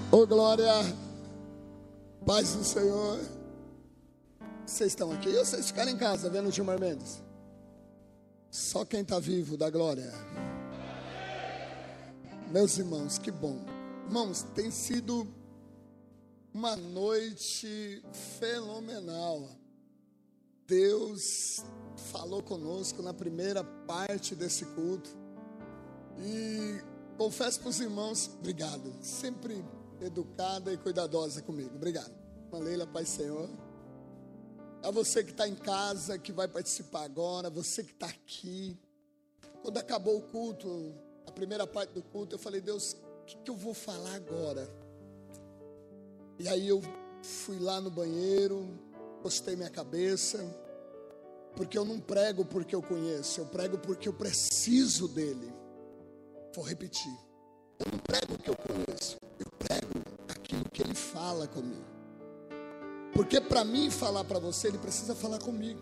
[0.09, 0.71] Ô glória,
[2.27, 3.21] paz do Senhor.
[4.65, 7.23] Vocês estão aqui ou vocês ficaram em casa vendo o Gilmar Mendes?
[8.51, 10.11] Só quem está vivo dá glória.
[12.51, 13.57] Meus irmãos, que bom.
[14.07, 15.25] Irmãos, tem sido
[16.53, 18.03] uma noite
[18.37, 19.47] fenomenal.
[20.67, 21.63] Deus
[22.11, 25.09] falou conosco na primeira parte desse culto.
[26.19, 26.83] E
[27.17, 28.93] confesso para os irmãos, obrigado.
[29.01, 29.63] Sempre
[30.01, 31.75] educada e cuidadosa comigo.
[31.75, 32.16] Obrigado.
[32.55, 33.49] Leila, Pai Senhor.
[34.81, 38.79] A você que está em casa, que vai participar agora, você que está aqui.
[39.61, 40.93] Quando acabou o culto,
[41.25, 44.69] a primeira parte do culto, eu falei, Deus, o que, que eu vou falar agora?
[46.39, 46.81] E aí eu
[47.21, 48.65] fui lá no banheiro,
[49.21, 50.39] postei minha cabeça,
[51.55, 55.51] porque eu não prego porque eu conheço, eu prego porque eu preciso dele.
[56.55, 57.11] Vou repetir.
[57.79, 59.89] Eu não prego o que eu conheço, eu prego
[60.29, 61.96] aquilo que ele fala comigo.
[63.13, 65.81] Porque para mim falar para você, ele precisa falar comigo.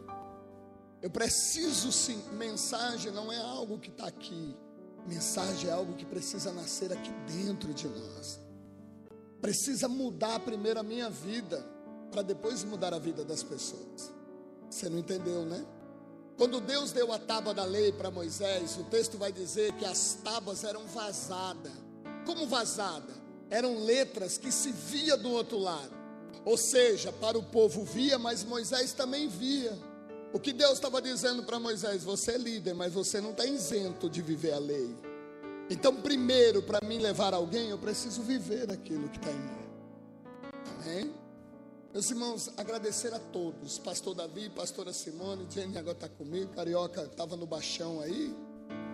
[1.02, 4.56] Eu preciso sim, mensagem não é algo que está aqui.
[5.08, 8.40] Mensagem é algo que precisa nascer aqui dentro de nós.
[9.40, 11.64] precisa mudar primeiro a minha vida,
[12.12, 14.12] para depois mudar a vida das pessoas.
[14.68, 15.64] Você não entendeu, né?
[16.38, 20.16] Quando Deus deu a tábua da lei para Moisés, o texto vai dizer que as
[20.24, 21.72] tábuas eram vazadas.
[22.26, 23.14] Como vazada?
[23.50, 25.95] Eram letras que se via do outro lado.
[26.46, 29.76] Ou seja, para o povo via, mas Moisés também via.
[30.32, 34.08] O que Deus estava dizendo para Moisés: você é líder, mas você não está isento
[34.08, 34.96] de viver a lei.
[35.70, 39.66] Então, primeiro, para mim levar alguém, eu preciso viver aquilo que está em mim.
[40.82, 41.14] Amém?
[41.92, 43.80] Meus irmãos, agradecer a todos.
[43.80, 48.36] Pastor Davi, pastora Simone, Jenny agora está comigo, Carioca estava no baixão aí,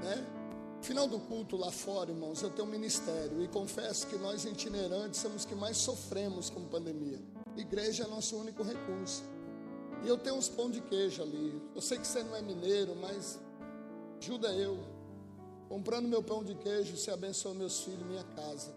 [0.03, 0.25] né?
[0.81, 5.19] Final do culto lá fora, irmãos, eu tenho um ministério e confesso que nós itinerantes
[5.19, 7.19] somos os que mais sofremos com pandemia.
[7.57, 9.23] Igreja é nosso único recurso.
[10.03, 11.61] E eu tenho uns pão de queijo ali.
[11.75, 13.39] Eu sei que você não é mineiro, mas
[14.19, 14.79] ajuda eu.
[15.69, 18.73] Comprando meu pão de queijo, você abençoa meus filhos, minha casa.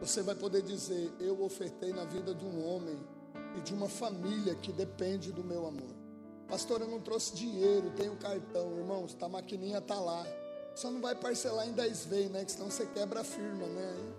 [0.00, 2.98] Você vai poder dizer: Eu ofertei na vida de um homem
[3.56, 5.94] e de uma família que depende do meu amor.
[6.48, 10.26] Pastor, eu não trouxe dinheiro, tenho cartão, irmãos, tá, a maquininha tá lá.
[10.74, 12.44] Só não vai parcelar em 10 vezes, né?
[12.44, 14.14] Que senão você quebra a firma, né?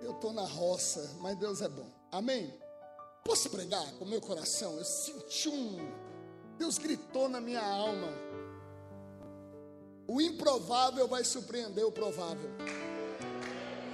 [0.00, 2.01] Eu tô na roça, mas Deus é bom.
[2.12, 2.52] Amém?
[3.24, 4.76] Posso pregar com o meu coração?
[4.76, 5.78] Eu senti um.
[6.58, 8.08] Deus gritou na minha alma.
[10.06, 12.50] O improvável vai surpreender o provável.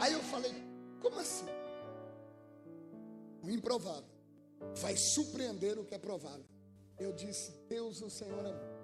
[0.01, 0.53] Aí eu falei,
[1.01, 1.47] como assim?
[3.45, 4.11] O improvável
[4.81, 6.45] vai surpreender o que é provável.
[6.99, 8.79] Eu disse, Deus, o Senhor é bom.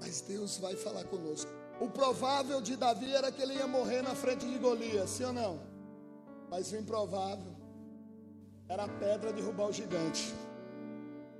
[0.00, 1.50] Mas Deus vai falar conosco.
[1.78, 5.32] O provável de Davi era que ele ia morrer na frente de Golias, sim ou
[5.34, 5.60] não?
[6.48, 7.59] Mas o improvável
[8.70, 10.32] era a pedra derrubar o gigante.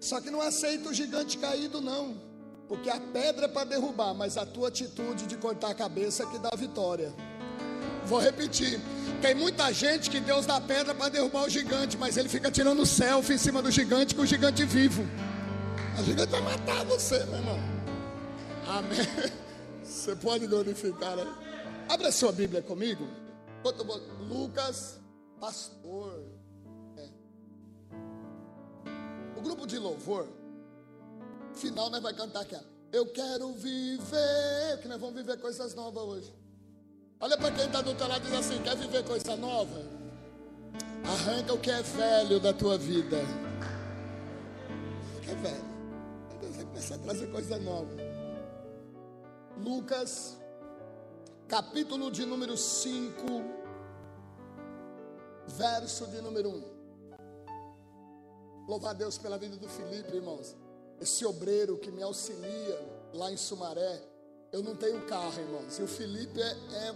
[0.00, 2.20] Só que não aceita o gigante caído, não.
[2.66, 6.26] Porque a pedra é para derrubar, mas a tua atitude de cortar a cabeça é
[6.26, 7.14] que dá vitória.
[8.04, 8.80] Vou repetir.
[9.22, 12.84] Tem muita gente que Deus dá pedra para derrubar o gigante, mas ele fica tirando
[12.84, 15.04] selfie em cima do gigante com o gigante vivo.
[15.96, 17.58] A gigante vai matar você, meu irmão.
[18.66, 18.98] Amém.
[19.82, 21.28] Você pode glorificar aí.
[21.88, 23.08] Abra sua Bíblia comigo.
[24.28, 25.00] Lucas,
[25.40, 26.29] pastor.
[29.40, 30.28] O grupo de louvor,
[31.54, 32.58] final nós vai cantar aqui.
[32.92, 36.34] Eu quero viver, que nós vamos viver coisas novas hoje.
[37.18, 39.82] Olha para quem está do teu lado e diz assim: quer viver coisa nova?
[41.02, 43.16] Arranca o que é velho da tua vida.
[45.16, 45.64] O que é velho?
[46.38, 47.96] Deus vai começar a trazer coisa nova.
[49.56, 50.36] Lucas,
[51.48, 53.24] capítulo de número 5,
[55.46, 56.69] verso de número 1.
[58.70, 60.54] Louvar a Deus pela vida do Felipe, irmãos.
[61.00, 62.80] Esse obreiro que me auxilia
[63.12, 64.00] lá em Sumaré.
[64.52, 65.76] Eu não tenho carro, irmãos.
[65.76, 66.94] E o Felipe é, é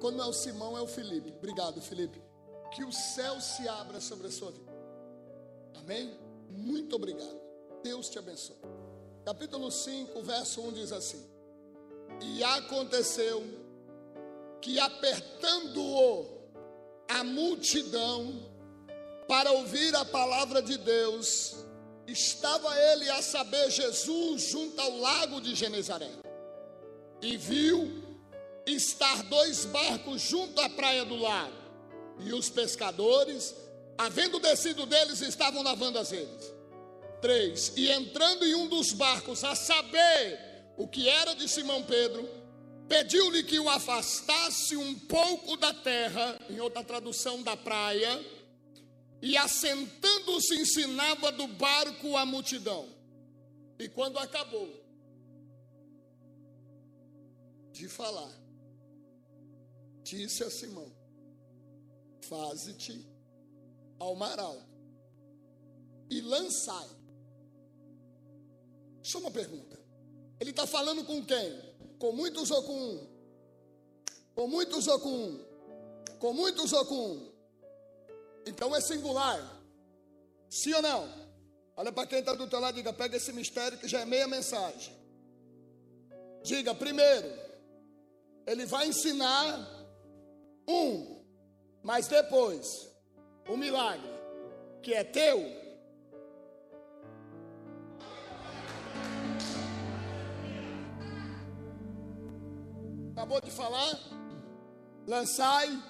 [0.00, 1.32] quando é o Simão, é o Felipe.
[1.38, 2.20] Obrigado, Felipe.
[2.74, 4.72] Que o céu se abra sobre a sua vida.
[5.76, 6.12] Amém?
[6.50, 7.40] Muito obrigado.
[7.84, 8.56] Deus te abençoe.
[9.24, 11.24] Capítulo 5, verso 1 diz assim:
[12.20, 13.44] E aconteceu
[14.60, 16.26] que apertando-o
[17.08, 18.55] a multidão,
[19.26, 21.56] para ouvir a palavra de Deus,
[22.06, 26.10] estava ele a saber Jesus junto ao lago de Genezaré.
[27.20, 28.02] E viu
[28.66, 31.54] estar dois barcos junto à praia do lago.
[32.20, 33.54] E os pescadores,
[33.98, 36.54] havendo descido deles, estavam lavando as redes.
[37.20, 37.72] Três.
[37.76, 40.38] E entrando em um dos barcos, a saber
[40.76, 42.28] o que era de Simão Pedro,
[42.88, 48.24] pediu-lhe que o afastasse um pouco da terra, em outra tradução da praia,
[49.20, 52.88] e assentando-se ensinava do barco a multidão.
[53.78, 54.68] E quando acabou
[57.72, 58.32] de falar,
[60.02, 60.90] disse a Simão:
[62.22, 63.06] Faze-te
[63.98, 64.66] ao mar alto
[66.10, 66.88] e lançai.
[69.02, 69.78] Só uma pergunta.
[70.40, 71.60] Ele está falando com quem?
[71.98, 73.16] Com muitos ou com um?
[74.34, 75.44] Com muitos ou com um?
[76.18, 77.35] Com muitos ou com um?
[78.46, 79.40] Então é singular.
[80.48, 81.26] Sim ou não?
[81.76, 84.04] Olha para quem está do teu lado e diga: pega esse mistério que já é
[84.04, 84.94] meia mensagem.
[86.42, 87.28] Diga, primeiro,
[88.46, 89.58] ele vai ensinar
[90.68, 91.24] um,
[91.82, 92.88] mas depois,
[93.48, 94.08] o milagre
[94.80, 95.66] que é teu.
[103.10, 103.98] Acabou de falar?
[105.06, 105.82] Lançai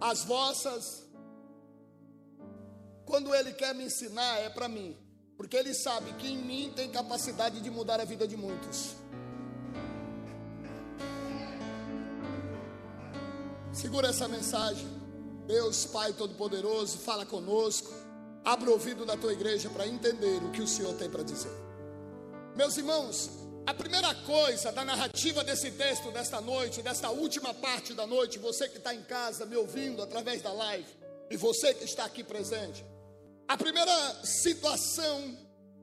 [0.00, 1.07] as vossas
[3.08, 4.94] quando ele quer me ensinar, é para mim.
[5.34, 8.94] Porque ele sabe que em mim tem capacidade de mudar a vida de muitos.
[13.72, 14.86] Segura essa mensagem.
[15.46, 17.90] Deus Pai Todo-Poderoso, fala conosco.
[18.44, 21.52] Abra o ouvido da tua igreja para entender o que o Senhor tem para dizer.
[22.54, 23.30] Meus irmãos,
[23.66, 28.68] a primeira coisa da narrativa desse texto, desta noite, desta última parte da noite, você
[28.68, 30.88] que está em casa me ouvindo através da live,
[31.30, 32.84] e você que está aqui presente,
[33.48, 35.36] a primeira situação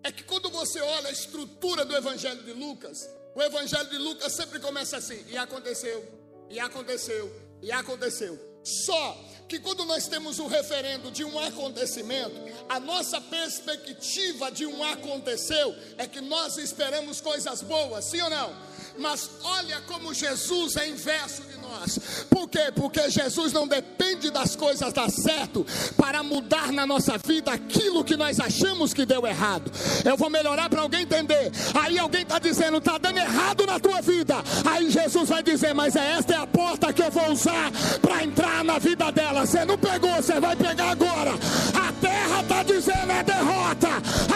[0.03, 4.33] é que quando você olha a estrutura do Evangelho de Lucas, o Evangelho de Lucas
[4.33, 6.07] sempre começa assim: e aconteceu,
[6.47, 8.39] e aconteceu, e aconteceu.
[8.63, 12.35] Só que quando nós temos um referendo de um acontecimento,
[12.69, 18.55] a nossa perspectiva de um aconteceu é que nós esperamos coisas boas, sim ou não?
[18.97, 22.25] Mas olha como Jesus é inverso de nós.
[22.29, 22.71] Por quê?
[22.73, 25.65] Porque Jesus não depende das coisas dar certo
[25.97, 29.71] para mudar na nossa vida aquilo que nós achamos que deu errado.
[30.03, 31.51] Eu vou melhorar para alguém entender.
[31.73, 34.35] Aí alguém está dizendo, está dando errado na tua vida.
[34.65, 38.23] Aí Jesus vai dizer, mas é esta é a porta que eu vou usar para
[38.23, 39.45] entrar na vida dela.
[39.45, 41.31] Você não pegou, você vai pegar agora.
[41.73, 43.89] A terra está dizendo é derrota.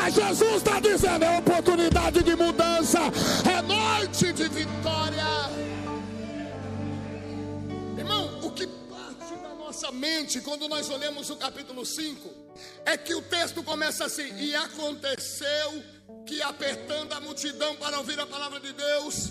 [0.04, 3.00] A Jesus está dizendo é oportunidade de mudança.
[3.50, 5.50] É noite de vitória.
[8.10, 12.28] Irmão, o que parte da nossa mente quando nós olhamos o capítulo 5
[12.84, 15.84] é que o texto começa assim: E aconteceu
[16.26, 19.30] que apertando a multidão para ouvir a palavra de Deus,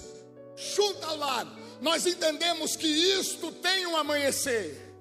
[0.56, 1.50] junto ao lado,
[1.80, 4.94] nós entendemos que isto tem um amanhecer,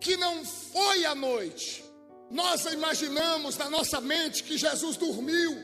[0.00, 1.84] que não foi a noite.
[2.28, 5.56] Nós imaginamos na nossa mente que Jesus dormiu,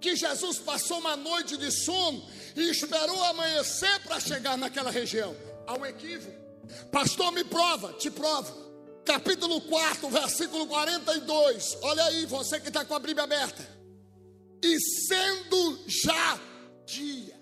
[0.00, 2.24] que Jesus passou uma noite de sono
[2.54, 5.34] e esperou amanhecer para chegar naquela região.
[5.66, 6.45] Há um equívoco.
[6.90, 8.66] Pastor, me prova, te provo.
[9.04, 11.78] Capítulo 4, versículo 42.
[11.82, 13.66] Olha aí, você que está com a Bíblia aberta.
[14.62, 16.40] E sendo já
[16.86, 17.35] dia.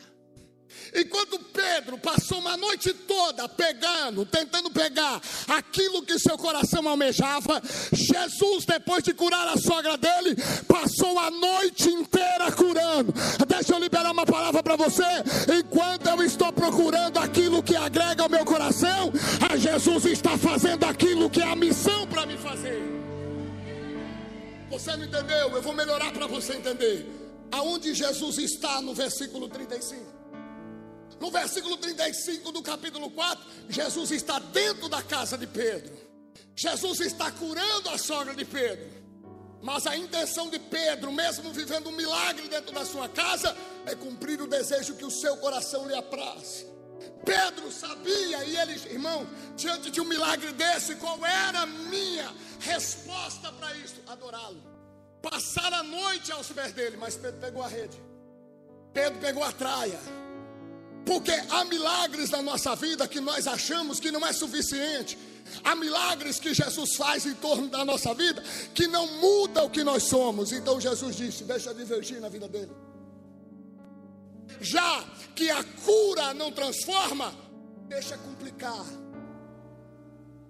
[0.95, 7.61] Enquanto Pedro passou uma noite toda pegando, tentando pegar aquilo que seu coração almejava,
[7.93, 10.37] Jesus, depois de curar a sogra dele,
[10.69, 13.13] passou a noite inteira curando.
[13.47, 15.03] Deixa eu liberar uma palavra para você.
[15.59, 19.13] Enquanto eu estou procurando aquilo que agrega ao meu coração,
[19.51, 22.83] a Jesus está fazendo aquilo que é a missão para me fazer.
[24.71, 25.51] Você não entendeu?
[25.51, 27.05] Eu vou melhorar para você entender.
[27.51, 30.24] Aonde Jesus está no versículo 35?
[31.25, 35.91] No versículo 35 do capítulo 4, Jesus está dentro da casa de Pedro.
[36.55, 38.91] Jesus está curando a sogra de Pedro.
[39.63, 43.57] Mas a intenção de Pedro, mesmo vivendo um milagre dentro da sua casa,
[43.87, 46.67] é cumprir o desejo que o seu coração lhe apraz.
[47.25, 53.51] Pedro sabia, e ele, irmão, diante de um milagre desse, qual era a minha resposta
[53.51, 53.97] para isso?
[54.09, 54.63] Adorá-lo.
[55.23, 57.99] Passar a noite aos pés dele, mas Pedro pegou a rede.
[58.93, 59.99] Pedro pegou a traia.
[61.05, 65.19] Porque há milagres na nossa vida que nós achamos que não é suficiente.
[65.63, 68.43] Há milagres que Jesus faz em torno da nossa vida
[68.75, 70.53] que não muda o que nós somos.
[70.53, 72.73] Então Jesus disse: deixa divergir na vida dele.
[74.61, 77.35] Já que a cura não transforma,
[77.87, 78.85] deixa complicar.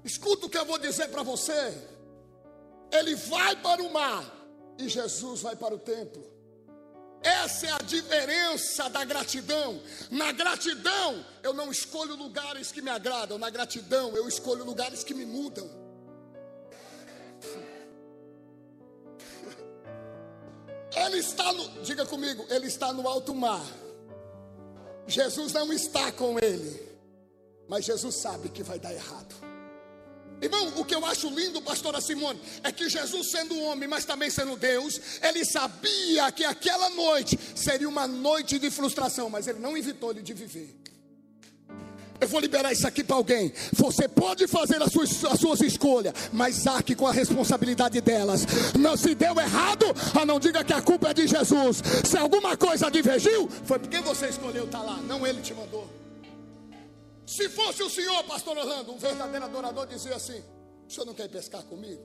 [0.04, 1.74] Escuta o que eu vou dizer para você.
[2.92, 4.24] Ele vai para o mar
[4.78, 6.33] e Jesus vai para o templo.
[7.24, 9.80] Essa é a diferença da gratidão.
[10.10, 13.38] Na gratidão, eu não escolho lugares que me agradam.
[13.38, 15.68] Na gratidão, eu escolho lugares que me mudam.
[20.94, 23.64] Ele está no, diga comigo, ele está no alto mar.
[25.06, 26.80] Jesus não está com ele,
[27.68, 29.34] mas Jesus sabe que vai dar errado.
[30.44, 34.28] Irmão, o que eu acho lindo, pastora Simone, é que Jesus, sendo homem, mas também
[34.28, 39.74] sendo Deus, ele sabia que aquela noite seria uma noite de frustração, mas ele não
[39.74, 40.76] evitou ele de viver.
[42.20, 43.54] Eu vou liberar isso aqui para alguém.
[43.72, 48.46] Você pode fazer as suas, as suas escolhas, mas arque com a responsabilidade delas.
[48.78, 51.82] Não se deu errado, ah, não diga que a culpa é de Jesus.
[52.04, 55.93] Se alguma coisa divergiu, foi porque você escolheu estar tá lá, não ele te mandou.
[57.26, 60.42] Se fosse o senhor, pastor Orlando, um verdadeiro adorador, dizia assim:
[60.86, 62.02] o senhor não quer pescar comigo?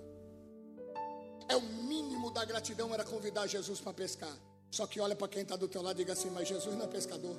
[1.47, 4.36] É o mínimo da gratidão era convidar Jesus para pescar.
[4.72, 6.86] Só que olha para quem está do teu lado e diga assim: mas Jesus não
[6.86, 7.36] é pescador.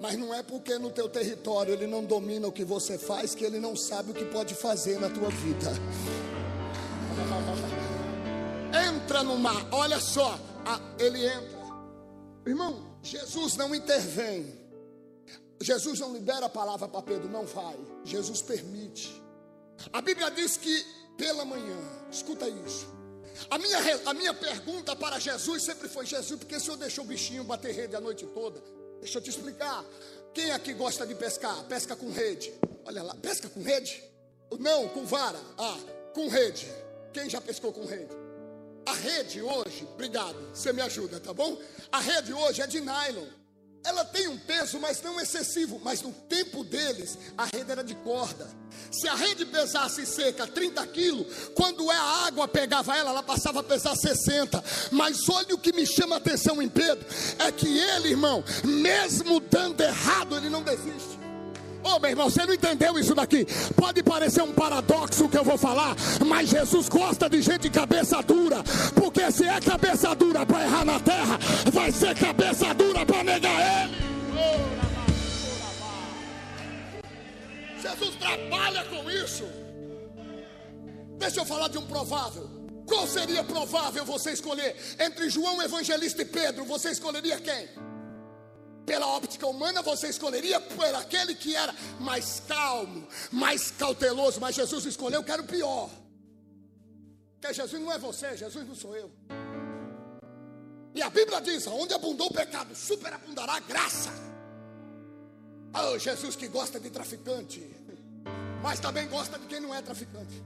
[0.00, 3.44] Mas não é porque no teu território ele não domina o que você faz que
[3.44, 5.70] ele não sabe o que pode fazer na tua vida.
[8.88, 10.38] Entra no mar, olha só,
[10.98, 11.58] ele entra.
[12.46, 14.57] Irmão, Jesus não intervém.
[15.60, 17.76] Jesus não libera a palavra para Pedro, não vai.
[18.04, 19.22] Jesus permite.
[19.92, 20.84] A Bíblia diz que
[21.16, 21.76] pela manhã,
[22.10, 22.86] escuta isso.
[23.50, 27.06] A minha, a minha pergunta para Jesus sempre foi: Jesus, porque o senhor deixou o
[27.06, 28.62] bichinho bater rede a noite toda?
[29.00, 29.84] Deixa eu te explicar.
[30.32, 31.64] Quem aqui gosta de pescar?
[31.64, 32.52] Pesca com rede.
[32.84, 34.02] Olha lá, pesca com rede?
[34.58, 35.40] Não, com vara.
[35.56, 35.78] Ah,
[36.14, 36.68] com rede.
[37.12, 38.14] Quem já pescou com rede?
[38.86, 41.60] A rede hoje, obrigado, você me ajuda, tá bom?
[41.92, 43.26] A rede hoje é de nylon.
[43.88, 45.80] Ela tem um peso, mas não excessivo.
[45.82, 48.46] Mas no tempo deles, a rede era de corda.
[48.90, 53.62] Se a rede pesasse seca 30 quilos, quando a água pegava ela, ela passava a
[53.62, 54.62] pesar 60.
[54.92, 57.06] Mas olha o que me chama a atenção em Pedro:
[57.38, 61.18] é que ele, irmão, mesmo dando errado, ele não desiste.
[61.82, 63.46] Oh, meu irmão, você não entendeu isso daqui?
[63.76, 65.94] Pode parecer um paradoxo o que eu vou falar,
[66.26, 68.62] mas Jesus gosta de gente cabeça dura,
[68.94, 71.38] porque se é cabeça dura para errar na terra,
[71.72, 74.08] vai ser cabeça dura para negar Ele.
[77.80, 79.44] Jesus trabalha com isso.
[81.18, 82.48] Deixa eu falar de um provável.
[82.86, 86.64] Qual seria provável você escolher entre João Evangelista e Pedro?
[86.64, 87.68] Você escolheria quem?
[88.88, 94.86] Pela óptica humana, você escolheria por aquele que era mais calmo, mais cauteloso, mas Jesus
[94.86, 95.90] escolheu o pior.
[97.38, 99.10] Porque Jesus não é você, Jesus não sou eu.
[100.94, 104.10] E a Bíblia diz: onde abundou o pecado, superabundará a graça.
[105.74, 107.60] Oh, Jesus que gosta de traficante,
[108.62, 110.42] mas também gosta de quem não é traficante.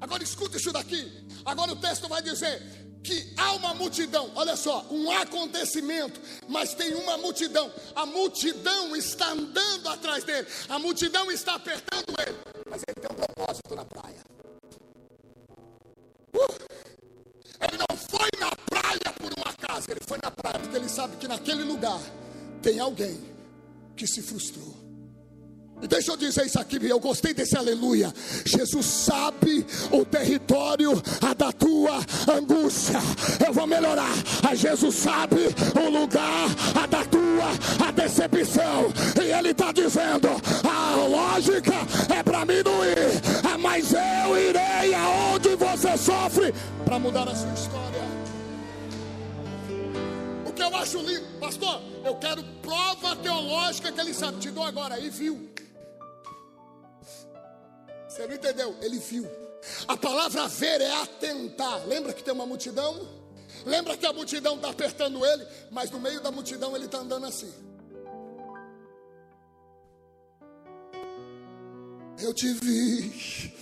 [0.00, 1.26] Agora escuta isso daqui.
[1.44, 2.62] Agora o texto vai dizer:
[3.02, 7.72] que há uma multidão, olha só, um acontecimento, mas tem uma multidão.
[7.94, 12.36] A multidão está andando atrás dele, a multidão está apertando ele,
[12.68, 14.20] mas ele tem um propósito na praia.
[16.34, 16.54] Uh,
[17.68, 21.16] ele não foi na praia por um acaso, ele foi na praia porque ele sabe
[21.16, 22.00] que naquele lugar
[22.62, 23.18] tem alguém
[23.96, 24.79] que se frustrou.
[25.82, 28.12] E deixa eu dizer isso aqui, eu gostei desse aleluia.
[28.44, 31.00] Jesus sabe o território
[31.36, 32.00] da tua
[32.30, 32.98] angústia.
[33.46, 34.12] Eu vou melhorar.
[34.48, 35.36] A Jesus sabe
[35.74, 36.48] o lugar
[36.88, 38.92] da tua decepção.
[39.22, 40.28] E Ele está dizendo:
[40.68, 41.74] a lógica
[42.14, 43.20] é para mim não ir,
[43.50, 46.54] ah, mas eu irei aonde você sofre
[46.84, 48.00] para mudar a sua história.
[50.46, 54.38] O que eu acho lindo, pastor, eu quero prova teológica que ele sabe.
[54.38, 55.49] Te dou agora aí, viu?
[58.20, 58.76] Você não entendeu?
[58.82, 59.26] Ele viu.
[59.88, 61.86] A palavra ver é atentar.
[61.86, 63.08] Lembra que tem uma multidão?
[63.64, 67.24] Lembra que a multidão está apertando ele, mas no meio da multidão ele está andando
[67.24, 67.50] assim.
[72.18, 73.54] Eu te vi.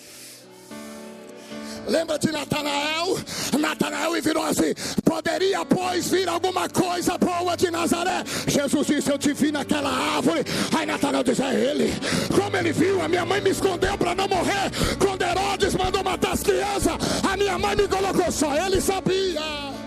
[1.86, 3.18] Lembra de Natanael?
[3.58, 8.24] Natanael virou assim: Poderia, pois, vir alguma coisa boa de Nazaré?
[8.46, 10.44] Jesus disse: Eu te vi naquela árvore.
[10.76, 11.92] Aí Natanael disse: É ele.
[12.34, 14.70] Como ele viu, a minha mãe me escondeu para não morrer.
[14.98, 16.94] Quando Herodes mandou matar as crianças,
[17.30, 18.54] a minha mãe me colocou só.
[18.54, 19.77] Ele sabia.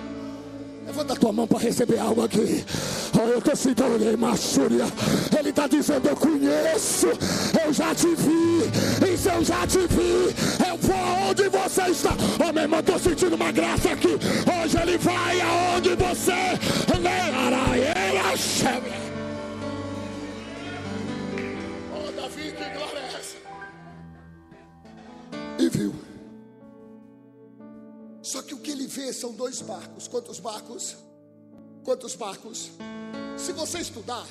[0.91, 2.65] Levanta a tua mão para receber algo aqui.
[3.17, 4.83] Oh, eu estou sentindo Massúria.
[5.39, 7.07] Ele está dizendo: Eu conheço,
[7.63, 9.13] eu já te vi.
[9.13, 10.35] Isso eu já te vi.
[10.67, 12.09] Eu vou aonde você está.
[12.45, 14.09] Oh, meu irmão, estou sentindo uma graça aqui.
[14.09, 16.59] Hoje ele vai aonde você.
[21.95, 23.21] Oh, Davi, que glória é?
[25.57, 26.10] E viu.
[28.21, 30.07] Só que o que ele vê são dois barcos.
[30.07, 30.95] Quantos barcos?
[31.83, 32.71] Quantos barcos?
[33.37, 34.27] Se você estudar,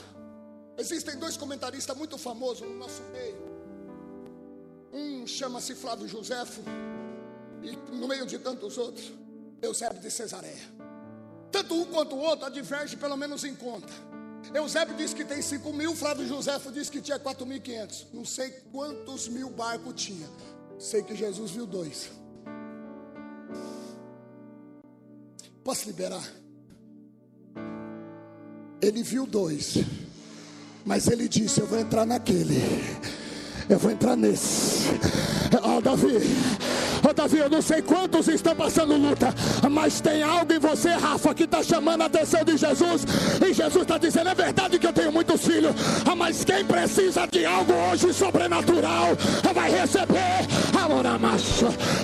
[0.78, 3.50] existem dois comentaristas muito famosos no nosso meio.
[4.92, 6.60] Um chama-se Flávio Joséfo,
[7.62, 9.12] e no meio de tantos outros,
[9.60, 10.80] Eusébio de Cesareia.
[11.50, 13.92] Tanto um quanto o outro adverge pelo menos em conta.
[14.54, 18.06] Eusébio diz que tem 5 mil, Flávio Joséfo diz que tinha 4.500.
[18.12, 20.28] Não sei quantos mil barcos tinha.
[20.78, 22.10] Sei que Jesus viu dois.
[25.70, 26.24] Posso liberar?
[28.82, 29.78] Ele viu dois,
[30.84, 32.60] mas ele disse: Eu vou entrar naquele,
[33.68, 34.88] eu vou entrar nesse.
[35.62, 36.08] Ó, oh, Davi,
[37.08, 39.32] oh, Davi, eu não sei quantos estão passando luta,
[39.70, 43.04] mas tem algo em você, Rafa, que está chamando a atenção de Jesus.
[43.40, 45.72] E Jesus está dizendo: É verdade que eu tenho muitos filhos,
[46.18, 49.10] mas quem precisa de algo hoje sobrenatural
[49.54, 50.48] vai receber.
[50.82, 51.04] Amor,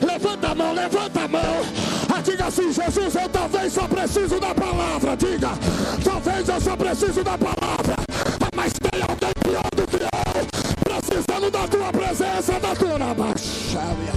[0.06, 1.85] levanta a mão, levanta a mão.
[2.22, 5.16] Diga assim, Jesus, eu talvez só preciso da palavra.
[5.16, 5.50] Diga,
[6.04, 7.96] talvez eu só preciso da palavra.
[8.54, 14.12] Mas tem alguém pior do que eu, precisando da tua presença, da tua baixaria.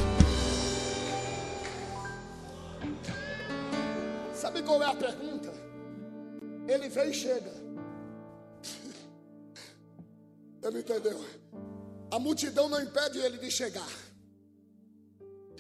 [4.34, 5.54] Sabe qual é a pergunta?
[6.68, 7.52] Ele vem e chega.
[10.64, 11.24] Ele entendeu?
[12.12, 13.88] A multidão não impede ele de chegar.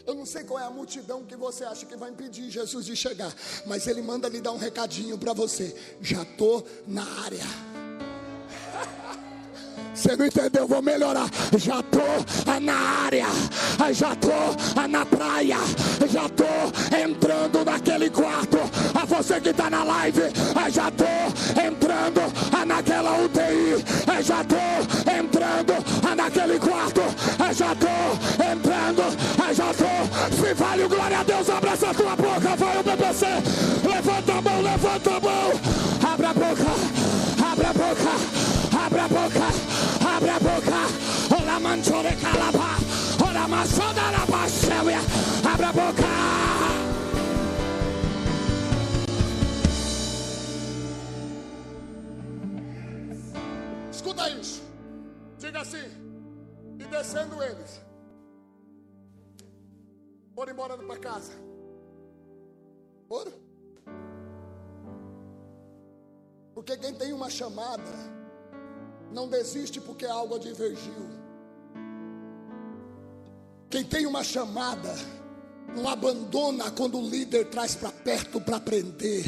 [0.09, 2.95] Eu não sei qual é a multidão que você acha que vai impedir Jesus de
[2.95, 3.31] chegar,
[3.67, 5.75] mas ele manda lhe dar um recadinho para você.
[6.01, 7.45] Já tô na área.
[9.93, 10.65] Você não entendeu?
[10.67, 11.29] Vou melhorar.
[11.57, 11.99] Já tô
[12.59, 13.27] na área,
[13.91, 15.57] já tô na praia,
[16.09, 18.57] já tô entrando naquele quarto.
[19.09, 20.21] Você que tá na live,
[20.71, 21.03] já tô
[21.59, 22.21] entrando
[22.65, 23.83] naquela UTI,
[24.23, 24.55] já tô
[25.11, 25.73] entrando
[26.15, 27.01] naquele quarto,
[27.53, 27.87] já tô
[28.43, 29.03] entrando,
[29.53, 30.35] já tô.
[30.35, 33.25] Se vale o glória a Deus, abraça a tua boca, vai o BBC.
[33.83, 35.51] Levanta a mão, levanta a mão,
[36.13, 36.71] abre a boca,
[37.51, 38.11] abre a boca,
[38.85, 39.45] abre a boca,
[40.15, 41.41] abre a boca.
[41.41, 42.77] Olá, manchore calaba,
[43.27, 43.47] olá,
[44.11, 45.01] la baixéia,
[45.51, 46.58] abre a boca.
[54.09, 54.63] Escuta isso.
[55.37, 55.77] Diga assim.
[56.79, 57.79] E descendo eles.
[60.33, 61.33] Foram embora para casa.
[63.07, 63.33] Foram?
[66.55, 67.91] Porque quem tem uma chamada
[69.11, 71.07] não desiste porque algo divergiu.
[73.69, 74.91] Quem tem uma chamada
[75.75, 79.25] não abandona quando o líder traz para perto para aprender.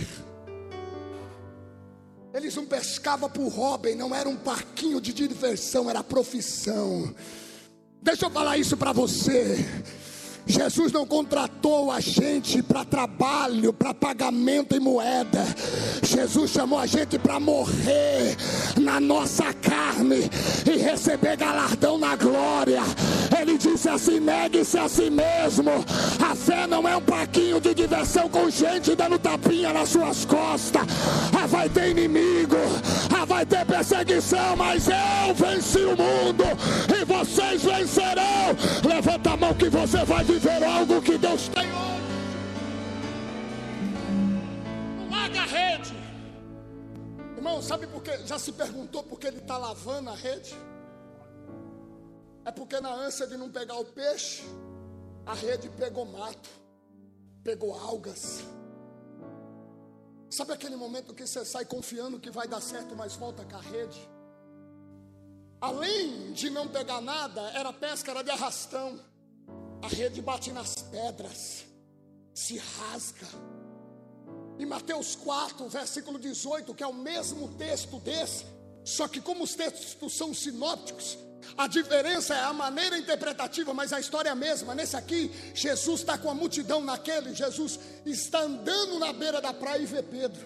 [2.33, 7.13] Eles não pescavam por hobby, não era um parquinho de diversão, era profissão.
[8.01, 9.57] Deixa eu falar isso para você.
[10.45, 15.45] Jesus não contratou a gente para trabalho, para pagamento em moeda.
[16.03, 18.35] Jesus chamou a gente para morrer
[18.79, 20.29] na nossa carne
[20.65, 22.81] e receber galardão na glória.
[23.39, 25.71] Ele disse assim: negue-se a si mesmo.
[26.19, 30.81] A fé não é um paquinho de diversão com gente dando tapinha nas suas costas.
[31.39, 32.57] Ah, vai ter inimigo,
[33.17, 36.43] ah, vai ter perseguição, mas eu venci o mundo
[36.99, 38.55] e vocês vencerão.
[38.87, 42.01] Levanta a mão que você vai viver algo que Deus tem hoje.
[45.09, 45.93] Larga a rede.
[47.35, 48.17] Irmão, sabe por que?
[48.25, 50.55] Já se perguntou por que ele está lavando a rede?
[52.45, 54.43] É porque na ânsia de não pegar o peixe,
[55.25, 56.49] a rede pegou mato,
[57.43, 58.43] pegou algas.
[60.29, 63.61] Sabe aquele momento que você sai confiando que vai dar certo, mas volta com a
[63.61, 64.09] rede?
[65.59, 68.99] Além de não pegar nada, era pesca, era de arrastão.
[69.81, 71.65] A rede bate nas pedras,
[72.33, 73.27] se rasga.
[74.59, 78.45] Em Mateus 4, versículo 18, que é o mesmo texto desse,
[78.83, 81.17] só que como os textos são sinópticos,
[81.57, 84.75] a diferença é a maneira interpretativa, mas a história é a mesma.
[84.75, 89.81] Nesse aqui, Jesus está com a multidão, naquele, Jesus está andando na beira da praia
[89.81, 90.45] e vê Pedro.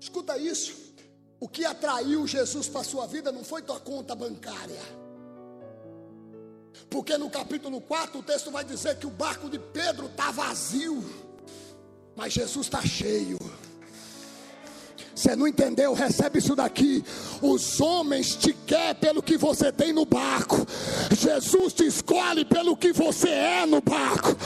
[0.00, 0.74] Escuta isso.
[1.40, 5.01] O que atraiu Jesus para a sua vida não foi tua conta bancária.
[6.88, 11.04] Porque no capítulo 4 o texto vai dizer que o barco de Pedro está vazio,
[12.16, 13.38] mas Jesus está cheio.
[15.14, 15.92] Você não entendeu?
[15.92, 17.04] Recebe isso daqui.
[17.40, 20.66] Os homens te querem pelo que você tem no barco.
[21.10, 24.36] Jesus te escolhe pelo que você é no barco.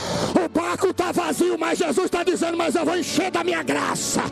[0.44, 4.22] O barco está vazio, mas Jesus está dizendo: Mas eu vou encher da minha graça.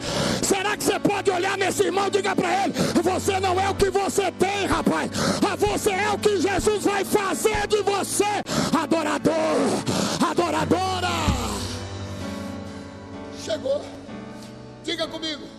[0.43, 2.11] Será que você pode olhar nesse irmão?
[2.11, 2.73] Diga para ele:
[3.03, 5.11] Você não é o que você tem, rapaz.
[5.49, 8.25] Ah, você é o que Jesus vai fazer de você.
[8.77, 9.35] Adorador,
[10.29, 11.09] adoradora.
[13.45, 13.83] Chegou.
[14.83, 15.54] Diga comigo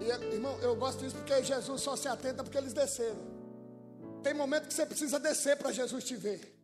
[0.00, 3.38] E, irmão, eu gosto disso porque Jesus só se atenta porque eles desceram.
[4.22, 6.54] Tem momento que você precisa descer para Jesus te ver.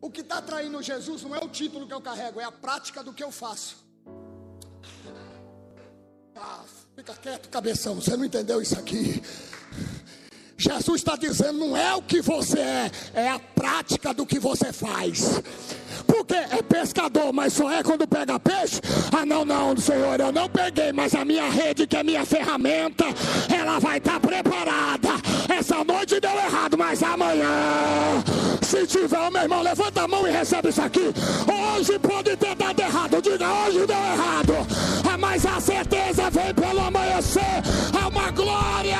[0.00, 3.02] O que está atraindo Jesus não é o título que eu carrego, é a prática
[3.02, 3.76] do que eu faço.
[6.34, 6.64] Ah,
[6.96, 9.22] fica quieto, cabeção, você não entendeu isso aqui.
[10.56, 14.72] Jesus está dizendo: não é o que você é, é a prática do que você
[14.72, 15.40] faz.
[16.06, 18.80] Porque é pescador, mas só é quando pega peixe?
[19.12, 23.04] Ah, não, não, Senhor, eu não peguei, mas a minha rede, que é minha ferramenta,
[23.54, 25.10] ela vai estar tá preparada.
[25.48, 28.22] Essa noite deu errado, mas amanhã,
[28.62, 31.12] se tiver, meu irmão, levanta a mão e recebe isso aqui.
[31.76, 34.54] Hoje pode ter dado errado, diga hoje deu errado,
[35.12, 37.62] ah, mas a certeza vem pelo amanhecer.
[38.00, 38.98] Há uma glória.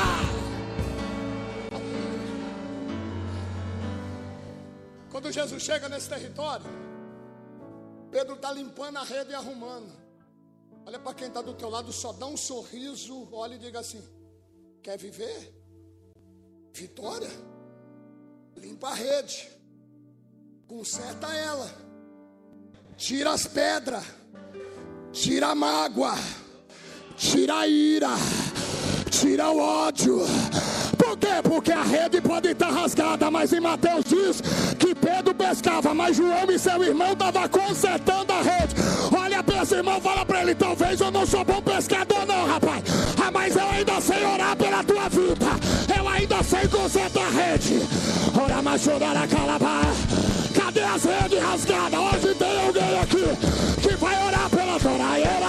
[5.11, 6.65] Quando Jesus chega nesse território,
[8.11, 9.93] Pedro está limpando a rede e arrumando.
[10.87, 14.03] Olha para quem está do teu lado, só dá um sorriso, olha e diga assim:
[14.83, 15.55] quer viver?
[16.73, 17.31] Vitória?
[18.57, 19.49] Limpa a rede,
[20.67, 21.71] conserta ela,
[22.97, 24.05] tira as pedras,
[25.13, 26.15] tira a mágoa,
[27.17, 28.11] tira a ira,
[29.11, 30.21] tira o ódio.
[30.99, 31.43] Por quê?
[31.43, 34.41] Porque a rede pode estar rasgada, mas em Mateus diz
[34.79, 38.75] que Pedro pescava, mas João e seu irmão estavam consertando a rede.
[39.17, 42.47] Olha a pessoa os irmãos falam para ele: talvez eu não sou bom pescador, não,
[42.47, 42.83] rapaz.
[43.23, 45.47] Ah, mas eu ainda sei orar pela tua vida.
[45.97, 47.81] Eu ainda sei consertar a rede.
[48.43, 49.85] Ora, mas chorar a calabar.
[50.55, 52.01] Cadê as redes rasgadas?
[52.01, 55.47] Hoje tem alguém aqui que vai orar pela toraieira.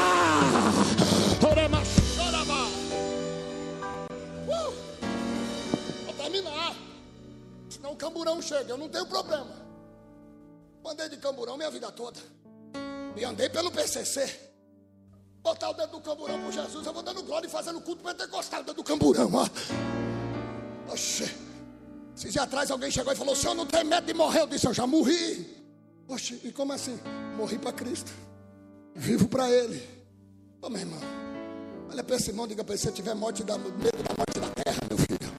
[1.49, 2.67] Ora, mas chorava.
[4.47, 4.73] Uh!
[6.05, 6.75] Vou terminar.
[7.69, 9.70] Senão o camburão chega, eu não tenho problema.
[10.85, 12.19] Andei de camburão minha vida toda.
[13.15, 14.51] E andei pelo PCC.
[15.41, 18.63] Botar o dedo do camburão por Jesus, eu vou dando glória e fazendo culto pentecostal
[18.63, 19.47] dentro do camburão, ó.
[20.91, 21.29] Oxê.
[22.15, 24.41] Esses dias atrás alguém chegou e falou: senhor não tem medo de morrer?
[24.41, 25.61] Eu disse: Eu já morri.
[26.07, 26.99] Oxe, e como assim?
[27.37, 28.11] Morri para Cristo.
[28.93, 30.01] Vivo para Ele.
[30.61, 30.99] Ô meu irmão,
[31.89, 34.63] olha para esse irmão, diga para ele: se tiver morte da, medo da morte da
[34.63, 35.33] terra, meu filho,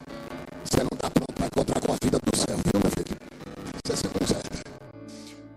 [0.64, 3.16] você não está pronto para encontrar com a vida do céu, viu, meu filho?
[3.84, 4.41] Você se conserta.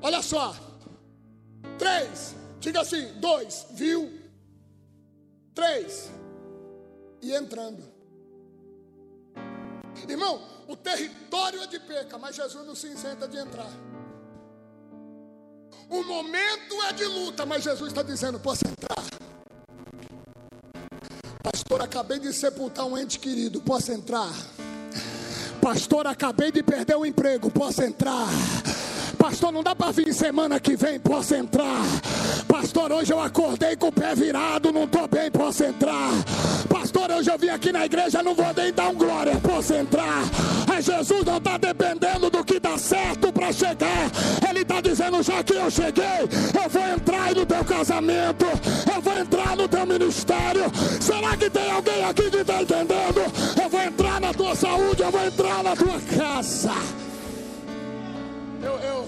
[0.05, 0.55] Olha só.
[1.79, 2.35] Três.
[2.59, 3.65] Diga assim: dois.
[3.71, 4.21] Viu?
[5.55, 6.11] Três.
[7.23, 7.83] E entrando.
[10.07, 13.71] Irmão, o território é de peca, mas Jesus não se isenta de entrar.
[15.89, 19.03] O momento é de luta, mas Jesus está dizendo: posso entrar.
[21.41, 24.31] Pastor, acabei de sepultar um ente querido, posso entrar.
[25.59, 28.27] Pastor, acabei de perder o emprego, posso entrar.
[29.25, 31.81] Pastor, não dá para vir semana que vem, posso entrar.
[32.47, 36.11] Pastor, hoje eu acordei com o pé virado, não estou bem, posso entrar.
[36.69, 40.21] Pastor, hoje eu vim aqui na igreja, não vou nem dar um glória, posso entrar.
[40.77, 44.11] É Jesus não está dependendo do que dá certo para chegar.
[44.47, 46.21] Ele está dizendo, já que eu cheguei,
[46.63, 48.45] eu vou entrar no teu casamento,
[48.95, 50.71] eu vou entrar no teu ministério.
[51.01, 53.21] Será que tem alguém aqui que está entendendo?
[53.59, 57.05] Eu vou entrar na tua saúde, eu vou entrar na tua casa.
[58.65, 59.07] Eu, eu,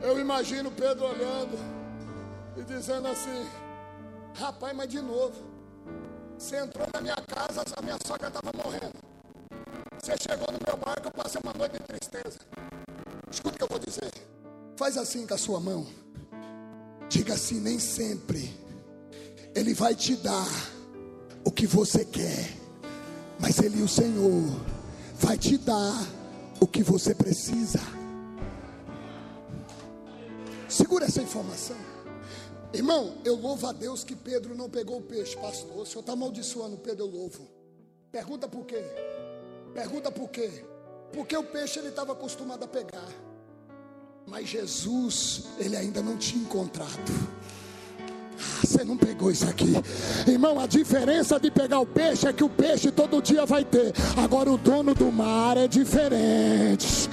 [0.00, 1.58] eu imagino Pedro olhando
[2.56, 3.46] e dizendo assim:
[4.34, 5.34] Rapaz, mas de novo,
[6.38, 8.94] você entrou na minha casa, a minha sogra estava morrendo.
[10.02, 12.38] Você chegou no meu barco, eu passei uma noite de tristeza.
[13.30, 14.10] Escuta o que eu vou dizer.
[14.78, 15.86] Faz assim com a sua mão.
[17.10, 18.50] Diga assim: nem sempre
[19.54, 20.48] Ele vai te dar
[21.44, 22.48] o que você quer,
[23.38, 24.58] mas Ele, o Senhor,
[25.20, 26.02] vai te dar
[26.58, 28.00] o que você precisa.
[30.72, 31.76] Segura essa informação.
[32.72, 35.76] Irmão, eu louvo a Deus que Pedro não pegou o peixe, pastor.
[35.76, 37.46] O senhor está amaldiçoando Pedro, eu louvo.
[38.10, 38.82] Pergunta por quê?
[39.74, 40.64] Pergunta por quê?
[41.12, 43.06] Porque o peixe ele estava acostumado a pegar.
[44.26, 47.12] Mas Jesus, ele ainda não tinha encontrado.
[48.38, 49.74] Você não pegou isso aqui,
[50.26, 50.58] irmão.
[50.58, 53.92] A diferença de pegar o peixe é que o peixe todo dia vai ter.
[54.16, 57.08] Agora, o dono do mar é diferente.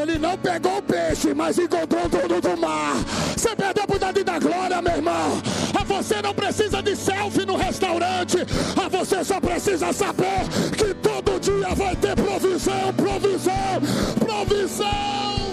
[0.00, 2.94] Ele não pegou o peixe, mas encontrou o dono do mar.
[3.36, 5.42] Você perdeu a oportunidade da glória, meu irmão.
[5.74, 8.38] Ah, Você não precisa de selfie no restaurante.
[8.82, 13.82] Ah, Você só precisa saber que todo dia vai ter provisão, provisão,
[14.18, 15.52] provisão.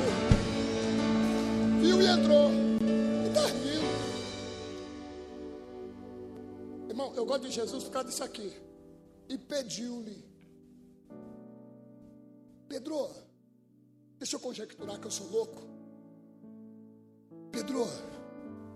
[1.81, 2.78] Viu e entrou.
[6.99, 8.51] Irmão, eu gosto de Jesus por causa disso aqui.
[9.29, 10.21] E pediu-lhe.
[12.67, 13.09] Pedro,
[14.17, 15.61] deixa eu conjecturar que eu sou louco.
[17.53, 17.85] Pedro,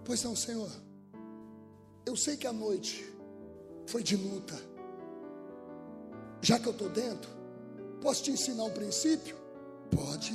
[0.06, 0.72] pois não, Senhor.
[2.06, 3.06] Eu sei que a noite
[3.88, 4.56] foi de luta.
[6.42, 7.30] Já que eu estou dentro,
[8.02, 9.36] posso te ensinar um princípio?
[9.92, 10.34] Pode.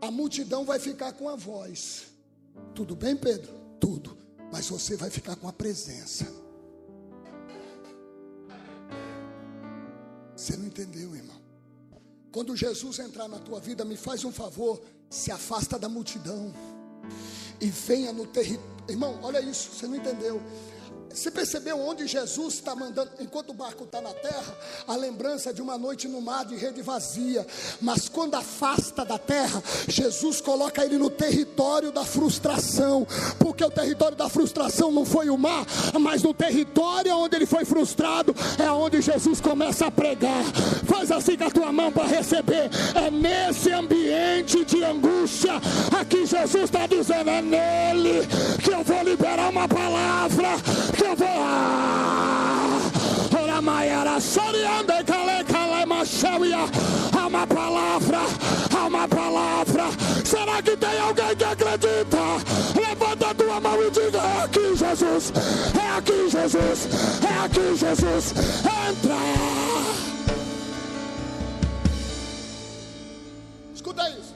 [0.00, 2.08] A multidão vai ficar com a voz.
[2.74, 3.52] Tudo bem, Pedro?
[3.78, 4.21] Tudo.
[4.52, 6.26] Mas você vai ficar com a presença.
[10.36, 11.40] Você não entendeu, irmão?
[12.30, 16.52] Quando Jesus entrar na tua vida, me faz um favor, se afasta da multidão
[17.60, 18.72] e venha no território.
[18.88, 20.42] Irmão, olha isso, você não entendeu.
[21.14, 24.56] Você percebeu onde Jesus está mandando, enquanto o barco está na terra,
[24.88, 27.46] a lembrança de uma noite no mar de rede vazia.
[27.80, 33.06] Mas quando afasta da terra, Jesus coloca ele no território da frustração.
[33.38, 35.66] Porque o território da frustração não foi o mar,
[36.00, 40.44] mas no território onde ele foi frustrado, é onde Jesus começa a pregar.
[40.86, 42.70] Faz assim com a tua mão para receber.
[42.94, 45.52] É nesse ambiente de angústia,
[45.98, 48.26] aqui Jesus está dizendo: é nele
[48.62, 50.48] que eu vou liberar uma palavra
[57.12, 58.18] Há uma palavra,
[58.76, 59.84] há uma palavra.
[60.24, 62.18] Será que tem alguém que acredita?
[62.74, 65.32] Levanta a tua mão e diga: É aqui, Jesus.
[65.80, 66.88] É aqui, Jesus.
[67.24, 68.34] É aqui, Jesus.
[68.88, 69.16] Entra.
[73.74, 74.34] Escuta isso.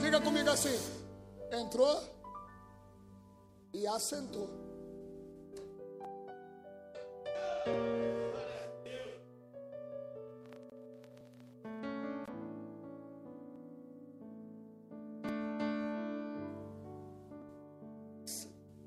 [0.00, 0.78] Diga comigo assim.
[1.52, 2.00] Entrou.
[3.72, 4.63] e assentou.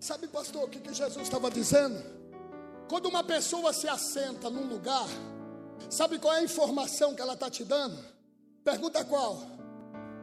[0.08, 2.02] Sabe, pastor, o que, que Jesus estava dizendo?
[2.88, 5.06] Quando uma pessoa se assenta num lugar,
[5.90, 8.02] sabe qual é a informação que ela está te dando?
[8.64, 9.38] Pergunta qual?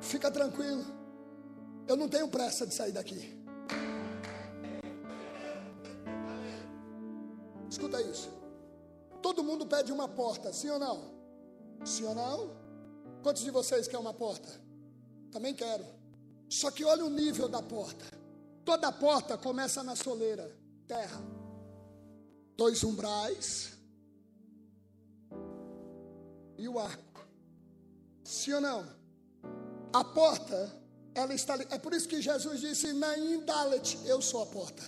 [0.01, 0.83] Fica tranquilo,
[1.87, 3.44] eu não tenho pressa de sair daqui.
[7.75, 8.31] Escuta isso.
[9.21, 11.11] Todo mundo pede uma porta, sim ou não?
[11.85, 12.57] Sim ou não?
[13.21, 14.49] Quantos de vocês querem uma porta?
[15.33, 15.85] Também quero.
[16.49, 18.05] Só que olha o nível da porta.
[18.65, 20.57] Toda porta começa na soleira,
[20.87, 21.21] terra.
[22.57, 23.73] Dois umbrais
[26.57, 27.27] e o arco.
[28.23, 28.87] Sim ou não?
[29.93, 30.71] A porta,
[31.13, 31.67] ela está ali.
[31.71, 34.83] É por isso que Jesus disse: Na indalet, eu sou a porta.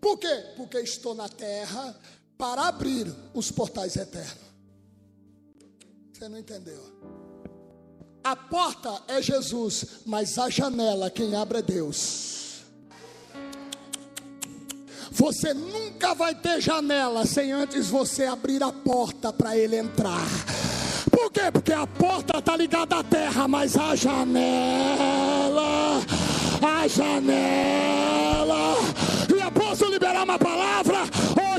[0.00, 0.54] Por quê?
[0.56, 2.00] Porque estou na terra
[2.40, 4.50] para abrir os portais eternos.
[6.10, 6.80] Você não entendeu?
[8.24, 12.62] A porta é Jesus, mas a janela quem abre é Deus.
[15.10, 20.26] Você nunca vai ter janela sem antes você abrir a porta para ele entrar.
[21.10, 21.50] Por quê?
[21.52, 26.00] Porque a porta está ligada à terra, mas a janela,
[26.62, 28.76] a janela.
[29.28, 31.00] E eu posso liberar uma palavra?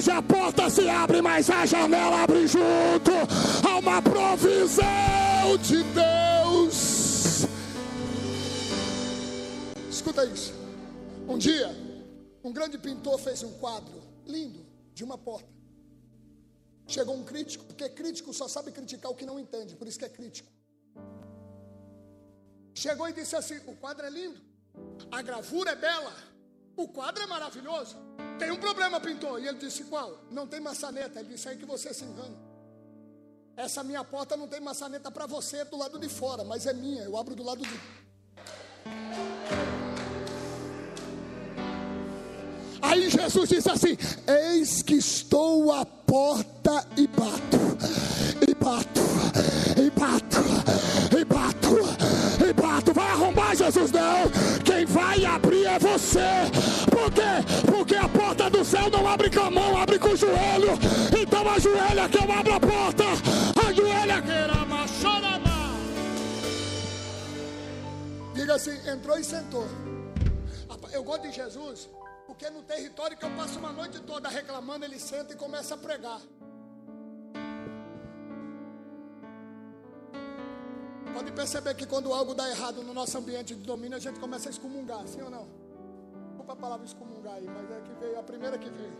[0.02, 3.12] Hoje a porta se abre, mas a janela abre junto.
[3.64, 4.84] Há uma provisão
[5.62, 7.46] de Deus.
[9.88, 10.56] Escuta isso.
[11.28, 11.70] Um dia,
[12.44, 15.48] um grande pintor fez um quadro lindo de uma porta.
[16.88, 20.06] Chegou um crítico, porque crítico só sabe criticar o que não entende, por isso que
[20.06, 20.52] é crítico.
[22.74, 24.42] Chegou e disse assim: o quadro é lindo,
[25.12, 26.16] a gravura é bela,
[26.76, 27.96] o quadro é maravilhoso.
[28.42, 29.40] Tem um problema, pintor.
[29.40, 30.18] E ele disse: qual?
[30.32, 31.20] Não tem maçaneta.
[31.20, 32.36] Ele disse: é aí que você se engana.
[33.56, 37.04] Essa minha porta não tem maçaneta para você do lado de fora, mas é minha,
[37.04, 37.80] eu abro do lado de.
[42.82, 43.96] Aí Jesus disse assim:
[44.28, 47.78] Eis que estou à porta e bato,
[48.50, 49.02] e bato,
[49.78, 50.42] e bato,
[51.16, 52.94] e bato, e bato.
[52.94, 53.92] Vai arrombar, Jesus?
[53.92, 54.32] Não.
[54.66, 56.50] Quem vai abrir é você.
[56.90, 57.22] Por quê?
[57.70, 58.10] Porque a
[58.72, 60.74] céu não abre com a mão, abre com o joelho.
[61.22, 63.04] Então ajoelha que eu abro a porta.
[63.68, 64.18] Ajoelha
[68.34, 69.68] Diga assim: entrou e sentou.
[70.94, 71.90] Eu gosto de Jesus
[72.28, 75.78] porque no território que eu passo uma noite toda reclamando, ele senta e começa a
[75.78, 76.22] pregar.
[81.14, 84.48] Pode perceber que quando algo dá errado no nosso ambiente de domínio, a gente começa
[84.48, 85.71] a excomungar, sim ou não?
[86.52, 88.92] Desculpa a palavra excomungar aí, mas é que veio a primeira que veio.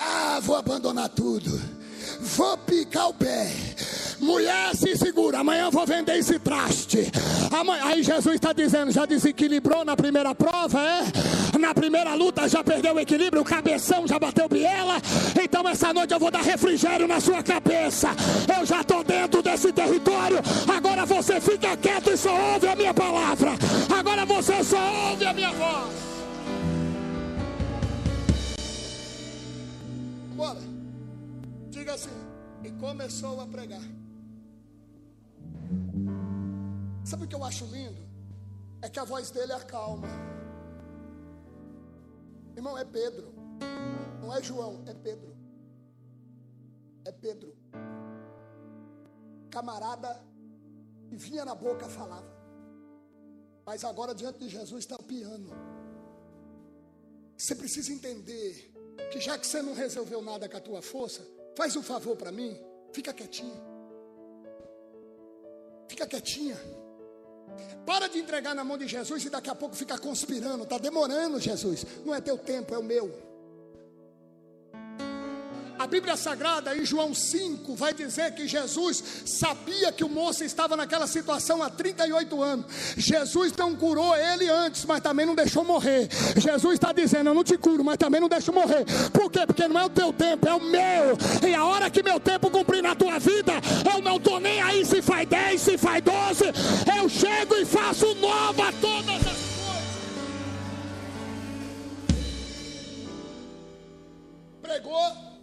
[0.00, 1.60] Ah, vou abandonar tudo.
[2.20, 3.50] Vou picar o pé.
[4.18, 5.38] Mulher, se segura.
[5.38, 7.10] Amanhã vou vender esse traste.
[7.52, 11.58] Amanhã, aí Jesus está dizendo: já desequilibrou na primeira prova, é?
[11.58, 13.42] Na primeira luta já perdeu o equilíbrio.
[13.42, 14.96] O cabeção já bateu biela.
[15.40, 18.08] Então essa noite eu vou dar refrigério na sua cabeça.
[18.58, 20.38] Eu já estou dentro desse território.
[20.66, 23.52] Agora você fica quieto e só ouve a minha palavra.
[23.96, 26.15] Agora você só ouve a minha voz.
[30.36, 30.60] Bora.
[31.70, 32.10] Diga assim.
[32.62, 33.82] E começou a pregar.
[37.04, 38.02] Sabe o que eu acho lindo?
[38.82, 40.08] É que a voz dele é calma.
[42.54, 43.32] Irmão, é Pedro.
[44.20, 45.34] Não é João, é Pedro.
[47.04, 47.56] É Pedro.
[49.50, 50.22] Camarada
[51.08, 52.36] que vinha na boca falava.
[53.64, 55.50] Mas agora diante de Jesus está o piano.
[57.36, 58.75] Você precisa entender
[59.10, 62.32] que já que você não resolveu nada com a tua força, faz um favor para
[62.32, 62.58] mim,
[62.92, 63.56] fica quietinho.
[65.88, 66.56] Fica quietinha.
[67.86, 70.64] Para de entregar na mão de Jesus e daqui a pouco fica conspirando.
[70.64, 71.86] Está demorando, Jesus.
[72.04, 73.25] Não é teu tempo, é o meu.
[75.86, 80.76] A Bíblia Sagrada, em João 5, vai dizer que Jesus sabia que o moço estava
[80.76, 82.66] naquela situação há 38 anos.
[82.96, 86.08] Jesus não curou ele antes, mas também não deixou morrer.
[86.36, 88.84] Jesus está dizendo: Eu não te curo, mas também não deixo morrer.
[89.12, 89.46] Por quê?
[89.46, 91.16] Porque não é o teu tempo, é o meu.
[91.48, 93.52] E a hora que meu tempo cumprir na tua vida,
[93.94, 96.46] eu não estou nem aí se faz 10, se faz 12.
[96.98, 99.46] Eu chego e faço nova todas as coisas.
[104.60, 105.35] Pregou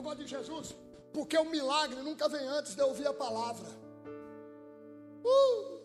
[0.00, 0.74] eu gosto de Jesus,
[1.12, 3.68] porque o milagre nunca vem antes de eu ouvir a palavra.
[5.22, 5.80] Uh!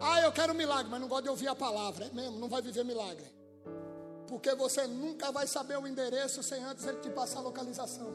[0.00, 2.06] Ah, eu quero milagre, mas não gosta de ouvir a palavra.
[2.06, 3.26] É mesmo, não vai viver milagre.
[4.28, 8.14] Porque você nunca vai saber o endereço sem antes ele te passar a localização.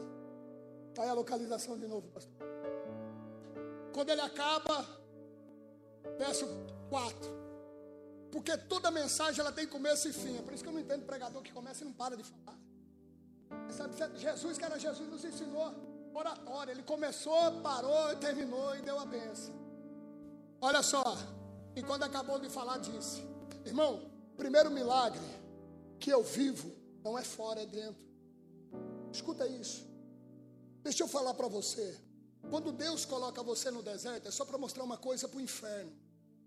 [0.88, 2.32] Está aí a localização de novo, pastor.
[3.92, 4.86] Quando ele acaba,
[6.16, 6.46] verso
[6.88, 7.44] 4.
[8.32, 10.38] Porque toda mensagem ela tem começo e fim.
[10.38, 12.63] É por isso que eu não entendo pregador que começa e não para de falar.
[14.16, 15.72] Jesus, que era Jesus, nos ensinou
[16.14, 16.72] oratória.
[16.72, 19.54] Ele começou, parou, terminou e deu a benção.
[20.60, 21.04] Olha só.
[21.76, 23.22] E quando acabou de falar, disse:
[23.64, 25.20] Irmão, primeiro milagre
[25.98, 26.70] que eu vivo
[27.02, 28.02] não é fora, é dentro.
[29.12, 29.86] Escuta isso.
[30.82, 31.98] Deixa eu falar para você.
[32.50, 35.92] Quando Deus coloca você no deserto, é só para mostrar uma coisa para o inferno.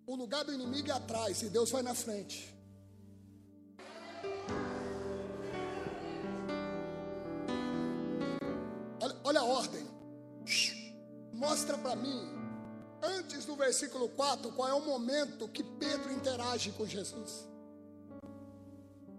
[0.06, 2.56] O lugar do inimigo é atrás e Deus vai na frente.
[9.48, 9.86] Ordem.
[11.34, 12.22] Mostra para mim,
[13.02, 17.48] antes do versículo 4, qual é o momento que Pedro interage com Jesus.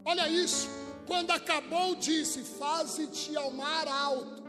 [0.04, 0.68] Olha isso.
[1.06, 4.42] Quando acabou, disse: Faze-te ao mar alto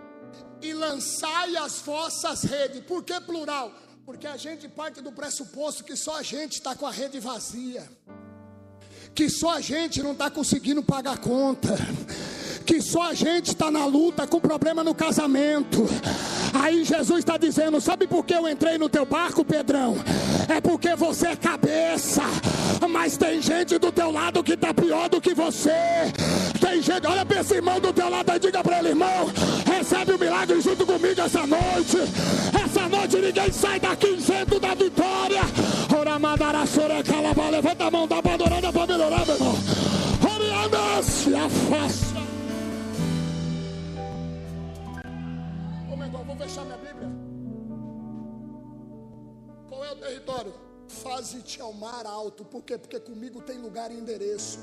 [0.61, 2.84] e lançai as vossas redes.
[2.85, 3.73] Por que plural?
[4.06, 7.88] Porque a gente parte do pressuposto que só a gente está com a rede vazia,
[9.14, 11.77] que só a gente não está conseguindo pagar conta
[12.70, 15.90] que só a gente está na luta com problema no casamento.
[16.54, 19.98] Aí Jesus está dizendo: Sabe por que eu entrei no teu barco, Pedrão?
[20.48, 22.22] É porque você é cabeça,
[22.88, 25.74] mas tem gente do teu lado que está pior do que você.
[26.62, 29.32] Tem gente, olha para esse irmão do teu lado e diga para ele: irmão,
[29.66, 31.98] recebe o milagre junto comigo essa noite.
[32.64, 35.41] Essa noite ninguém sai daqui isento da vitória.
[37.50, 39.56] Levanta a mão, adorar, dá para melhorar, meu irmão.
[40.24, 42.20] Oriana, se afasta.
[46.49, 47.10] Fechar minha Bíblia.
[49.69, 50.53] Qual é o território?
[50.88, 52.44] Faze-te ao mar alto.
[52.44, 52.77] Por quê?
[52.77, 54.60] Porque comigo tem lugar e endereço.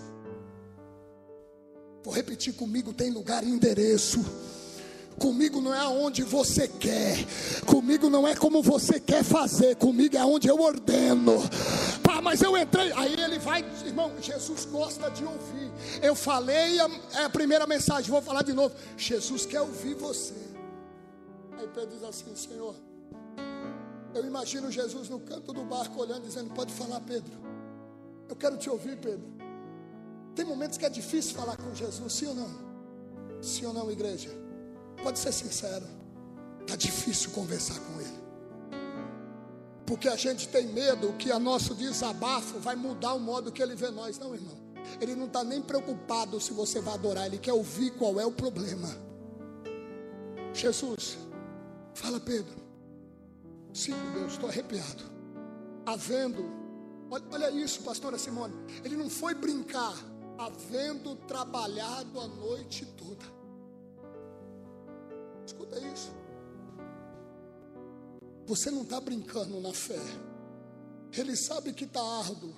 [2.03, 4.25] Vou repetir: comigo tem lugar e endereço.
[5.19, 7.17] Comigo não é aonde você quer,
[7.65, 11.37] comigo não é como você quer fazer, comigo é onde eu ordeno.
[12.03, 15.73] Pá, mas eu entrei, aí ele vai, irmão, Jesus gosta de ouvir.
[16.03, 18.75] Eu falei a, é a primeira mensagem, vou falar de novo.
[18.95, 20.35] Jesus quer ouvir você.
[21.59, 22.75] Aí Pedro diz assim: Senhor,
[24.15, 27.33] eu imagino Jesus no canto do barco olhando, dizendo: Pode falar, Pedro.
[28.29, 29.27] Eu quero te ouvir, Pedro.
[30.35, 32.51] Tem momentos que é difícil falar com Jesus, sim ou não?
[33.41, 34.31] Sim ou não, igreja?
[35.03, 35.87] Pode ser sincero.
[36.61, 38.27] Está difícil conversar com Ele.
[39.87, 43.77] Porque a gente tem medo que a nosso desabafo vai mudar o modo que Ele
[43.77, 44.19] vê nós.
[44.19, 44.57] Não, irmão.
[45.01, 47.27] Ele não está nem preocupado se você vai adorar.
[47.27, 48.89] Ele quer ouvir qual é o problema.
[50.53, 51.17] Jesus,
[51.97, 52.55] Fala, Pedro.
[53.73, 55.03] Sim, Deus, estou arrepiado.
[55.87, 56.45] Havendo,
[57.11, 58.55] olha, olha isso, pastora Simone.
[58.85, 59.95] Ele não foi brincar,
[60.37, 63.25] havendo trabalhado a noite toda.
[65.47, 66.13] Escuta isso.
[68.45, 70.03] Você não está brincando na fé.
[71.17, 72.55] Ele sabe que está árduo.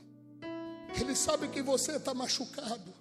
[1.00, 2.92] Ele sabe que você está machucado.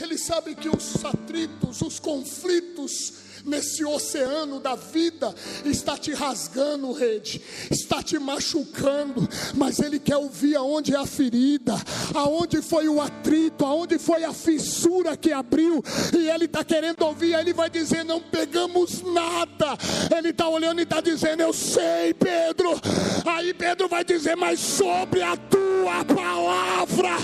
[0.00, 3.12] Ele sabe que os atritos, os conflitos
[3.44, 7.40] nesse oceano da vida está te rasgando, rede,
[7.70, 11.74] está te machucando, mas Ele quer ouvir aonde é a ferida,
[12.14, 15.82] aonde foi o atrito, aonde foi a fissura que abriu,
[16.16, 17.34] e Ele está querendo ouvir.
[17.34, 19.76] Ele vai dizer: Não pegamos nada.
[20.16, 22.80] Ele está olhando e está dizendo: Eu sei, Pedro.
[23.24, 27.16] Aí Pedro vai dizer: Mas sobre a tua palavra,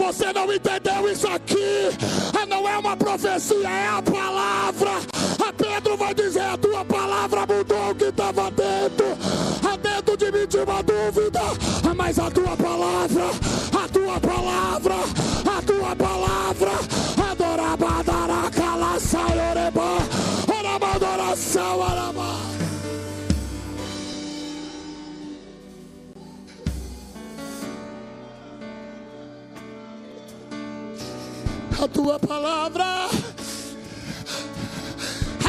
[0.00, 1.90] você não entendeu isso aqui?
[2.40, 4.92] Ah, não é uma profecia, é a palavra.
[5.46, 9.06] A Pedro vai dizer: A tua palavra mudou o que estava dentro.
[9.70, 11.40] A dentro de mim tinha uma dúvida,
[11.94, 13.24] mas a tua palavra,
[13.84, 14.94] a tua palavra,
[15.58, 16.70] a tua palavra,
[17.30, 19.98] adorabadara calaçaioreba,
[20.48, 21.82] orabadoração,
[31.82, 32.84] a tua palavra.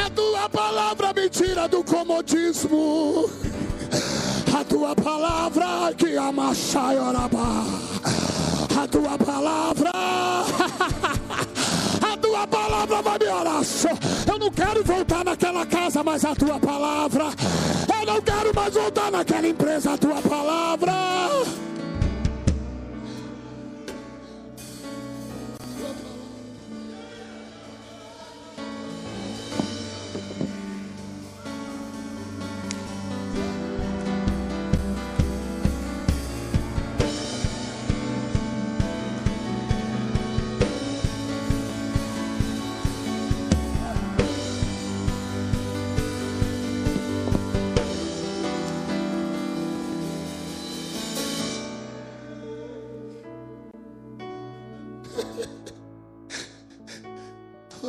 [0.02, 3.28] A tua palavra me tira do comodismo.
[4.58, 7.64] A tua palavra que amachai orabá.
[8.82, 9.92] A tua palavra.
[12.02, 13.62] A tua palavra vai me orar.
[14.26, 17.24] Eu não quero voltar naquela casa, mas a tua palavra.
[18.00, 20.92] Eu não quero mais voltar naquela empresa, a tua palavra.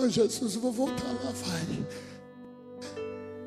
[0.04, 1.88] Oh, Jesus, vou voltar lá, vai.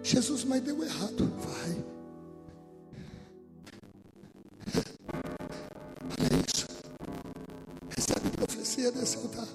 [0.03, 1.85] Jesus, mas deu errado, vai.
[6.19, 6.67] Olha isso.
[7.91, 9.47] Recebe profecia desse altar.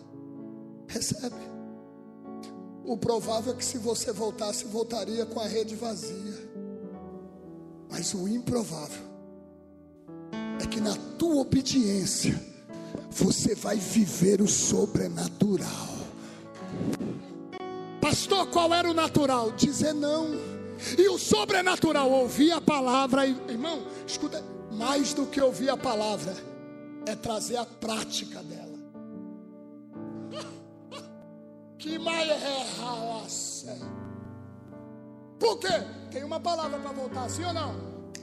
[0.87, 1.35] Recebe.
[2.85, 6.51] O provável é que se você voltasse, voltaria com a rede vazia.
[7.89, 9.05] Mas o improvável
[10.61, 12.39] é que na tua obediência
[13.09, 15.90] você vai viver o sobrenatural.
[18.01, 19.51] Pastor, qual era o natural?
[19.51, 20.27] Dizer não.
[20.97, 23.25] E o sobrenatural, ouvir a palavra.
[23.25, 26.35] Irmão, escuta, mais do que ouvir a palavra,
[27.05, 28.71] é trazer a prática dela.
[31.77, 33.77] Que mais é
[35.39, 35.83] Por quê?
[36.11, 37.75] Tem uma palavra para voltar, sim ou não?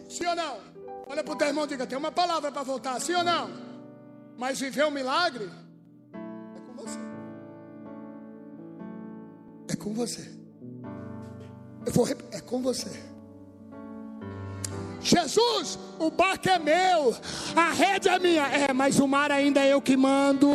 [0.08, 0.58] Sim ou não?
[1.08, 3.50] Olha para o teu irmão e diga: tem uma palavra para voltar, sim ou não?
[4.36, 5.50] Mas viver um milagre
[9.88, 10.30] com você.
[11.86, 12.90] Eu vou é com você.
[15.00, 17.16] Jesus, o barco é meu,
[17.56, 18.46] a rede é minha.
[18.46, 20.50] É, mas o mar ainda é eu que mando,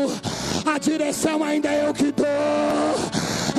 [0.65, 2.25] a direção ainda é eu que dou.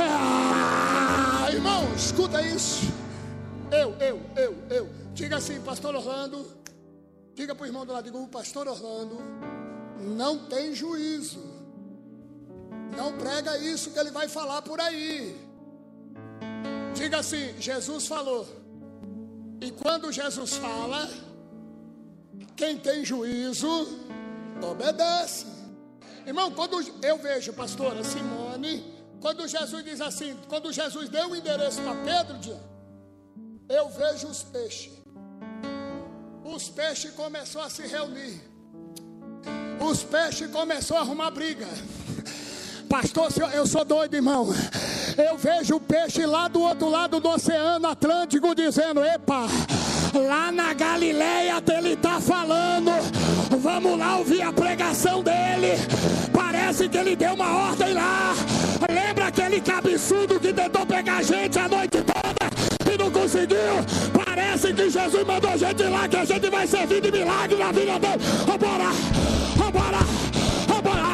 [0.01, 2.93] Ah, irmão, escuta isso.
[3.73, 4.89] Eu, eu, eu, eu.
[5.13, 6.47] Diga assim, pastor Orlando.
[7.35, 9.19] Diga para o irmão do lado, diga, o pastor Orlando
[9.99, 11.43] não tem juízo.
[12.97, 15.54] Não prega isso que ele vai falar por aí.
[16.95, 18.47] Diga assim: Jesus falou.
[19.61, 21.09] E quando Jesus fala,
[22.57, 23.99] quem tem juízo,
[24.63, 25.47] obedece.
[26.27, 28.85] Irmão, quando eu vejo, pastora Simone,
[29.21, 32.61] quando Jesus diz assim, quando Jesus deu o endereço para Pedro,
[33.69, 34.93] eu vejo os peixes.
[36.45, 38.41] Os peixes começou a se reunir.
[39.81, 41.67] Os peixes começou a arrumar briga.
[42.89, 44.49] Pastor, eu sou doido, irmão.
[45.17, 49.47] Eu vejo o peixe lá do outro lado do Oceano Atlântico dizendo: Epa,
[50.13, 52.91] lá na Galileia ele está falando.
[53.61, 55.79] Vamos lá ouvir a pregação dele.
[56.33, 58.35] Parece que ele deu uma ordem lá.
[58.91, 63.59] Lembra aquele cabeçudo que tentou pegar gente a noite toda e não conseguiu?
[64.25, 67.99] Parece que Jesus mandou gente lá que a gente vai servir de milagre na vida
[67.99, 68.23] dele.
[68.47, 68.91] Vambora,
[69.57, 70.04] vambora,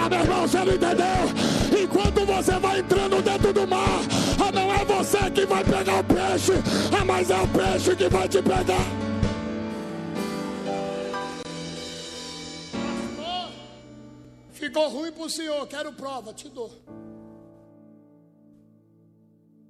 [0.01, 1.83] vambora, ah, meu irmão, você não entendeu?
[1.83, 4.01] Enquanto você vai entrando dentro do mar,
[4.43, 6.53] ah, não é você que vai pegar o peixe,
[6.99, 9.11] ah, mas é o peixe que vai te pegar.
[14.53, 16.71] Ficou ruim para o senhor, quero prova, te dou.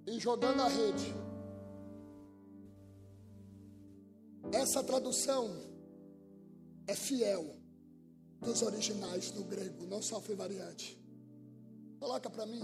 [0.07, 1.15] E jogando a rede.
[4.53, 5.49] Essa tradução
[6.89, 7.60] é fiel
[8.41, 10.99] dos originais do grego, não sofre variante.
[11.99, 12.63] Coloca para mim.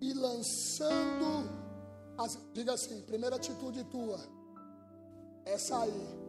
[0.00, 1.48] E lançando,
[2.18, 4.18] as, diga assim, primeira atitude tua
[5.44, 6.20] é sair.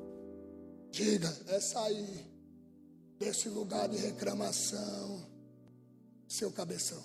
[0.92, 2.28] Diga, é sair
[3.18, 5.26] desse lugar de reclamação,
[6.28, 7.02] seu cabeção.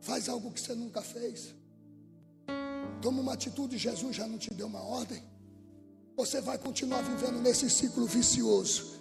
[0.00, 1.54] Faz algo que você nunca fez.
[3.02, 5.22] Toma uma atitude, Jesus já não te deu uma ordem.
[6.20, 9.00] Você vai continuar vivendo nesse ciclo vicioso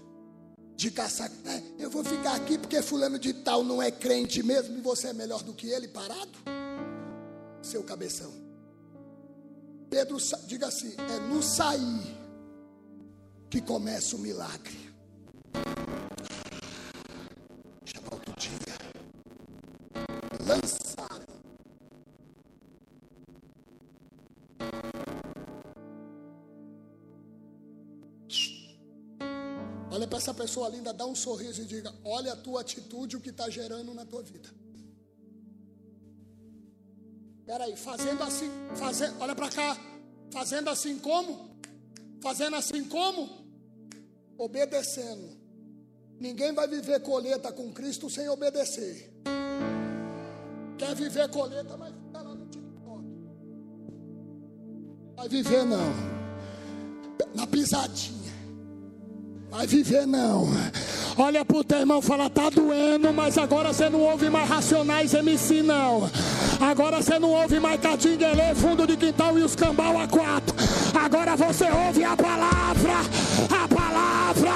[0.78, 1.30] de caçar.
[1.44, 5.10] É, eu vou ficar aqui porque fulano de tal não é crente mesmo e você
[5.10, 6.32] é melhor do que ele parado?
[7.62, 8.32] Seu cabeção.
[9.90, 10.16] Pedro,
[10.48, 12.18] diga assim: é no sair
[13.50, 14.89] que começa o milagre.
[30.00, 33.22] Olha para essa pessoa linda, dá um sorriso e diga: Olha a tua atitude, o
[33.22, 34.50] que está gerando na tua vida.
[37.40, 39.78] Espera aí, fazendo assim, fazendo, olha para cá,
[40.32, 41.60] fazendo assim como?
[42.22, 43.40] Fazendo assim como?
[44.40, 45.38] obedecendo.
[46.20, 49.14] Ninguém vai viver colheita com Cristo sem obedecer.
[50.78, 53.04] Quer viver colheita, mas fica lá no TikTok.
[55.16, 55.94] Vai viver não.
[57.36, 58.19] Na pisadinha.
[59.52, 60.48] Vai viver não.
[61.18, 65.14] Olha pro teu irmão e fala, tá doendo, mas agora você não ouve mais Racionais
[65.14, 66.10] MC não.
[66.60, 70.56] Agora você não ouve mais Catinguelê, fundo de quintal e os cambal a quatro.
[70.94, 72.94] Agora você ouve a palavra,
[73.50, 74.52] a palavra.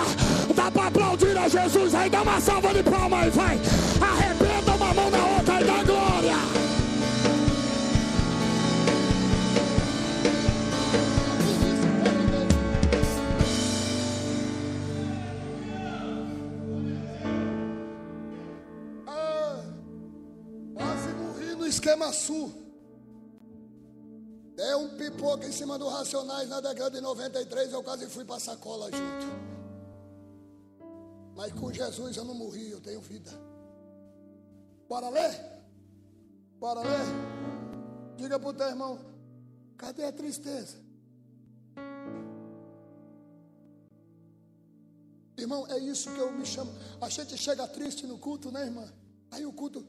[0.56, 3.60] Dá para aplaudir a Jesus aí, dá uma salva de palmas e vai.
[4.00, 5.33] Arrebenta uma mão na outra
[22.14, 22.52] sul.
[24.56, 28.40] Deu um pipoco em cima do Racionais na década de 93, eu quase fui para
[28.40, 29.54] sacola junto.
[31.36, 33.32] Mas com Jesus eu não morri, eu tenho vida.
[34.88, 35.64] Bora ler?
[36.60, 37.06] Bora ler?
[38.16, 39.00] Diga para o teu irmão,
[39.76, 40.78] cadê a tristeza?
[45.36, 46.72] Irmão, é isso que eu me chamo.
[47.02, 48.88] A gente chega triste no culto, né, irmã?
[49.32, 49.86] Aí o culto.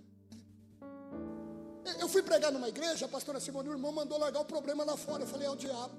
[2.01, 4.97] Eu fui pregar numa igreja, a pastora Simone, o irmão mandou largar o problema lá
[4.97, 5.23] fora.
[5.23, 5.94] Eu falei, é o diabo.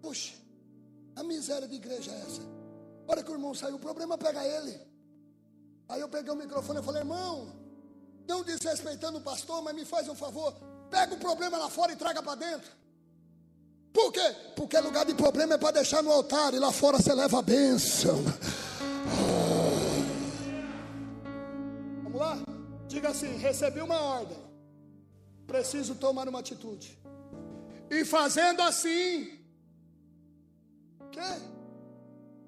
[0.00, 0.34] Puxa,
[1.14, 2.42] a miséria de igreja é essa.
[3.06, 4.80] A hora que o irmão saiu, o problema pega ele.
[5.88, 7.52] Aí eu peguei o microfone e falei, irmão,
[8.26, 10.54] não desrespeitando o pastor, mas me faz um favor,
[10.90, 12.70] pega o problema lá fora e traga para dentro.
[13.92, 14.34] Por quê?
[14.56, 17.42] Porque lugar de problema é para deixar no altar e lá fora você leva a
[17.42, 18.24] bênção.
[22.02, 22.38] Vamos lá?
[22.88, 24.38] Diga assim: recebi uma ordem,
[25.46, 26.98] preciso tomar uma atitude.
[27.90, 29.42] E fazendo assim,
[31.10, 31.30] quê?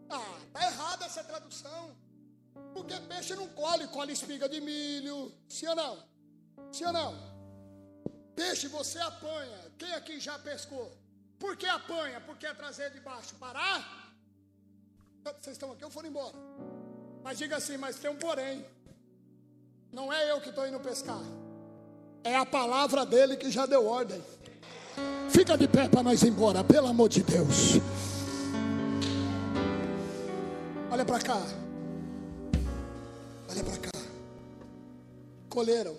[0.09, 1.95] Ah, tá errada essa tradução.
[2.73, 5.33] Porque peixe não colhe, colhe espiga de milho.
[5.49, 6.05] Sim ou não?
[6.73, 7.13] Sim ou não?
[8.35, 9.59] Peixe você apanha.
[9.79, 10.91] Quem aqui já pescou?
[11.39, 12.21] Por que apanha?
[12.21, 13.35] Porque é trazer de baixo.
[13.37, 13.81] Parar?
[15.25, 16.37] Vocês estão aqui ou foram embora?
[17.23, 18.67] Mas diga assim, mas tem um porém.
[19.93, 21.23] Não é eu que estou indo pescar.
[22.25, 24.21] É a palavra dele que já deu ordem.
[25.29, 27.75] Fica de pé para nós ir embora, pelo amor de Deus.
[30.91, 31.43] Olha para cá.
[33.51, 33.91] Olha para cá.
[35.51, 35.97] Colheram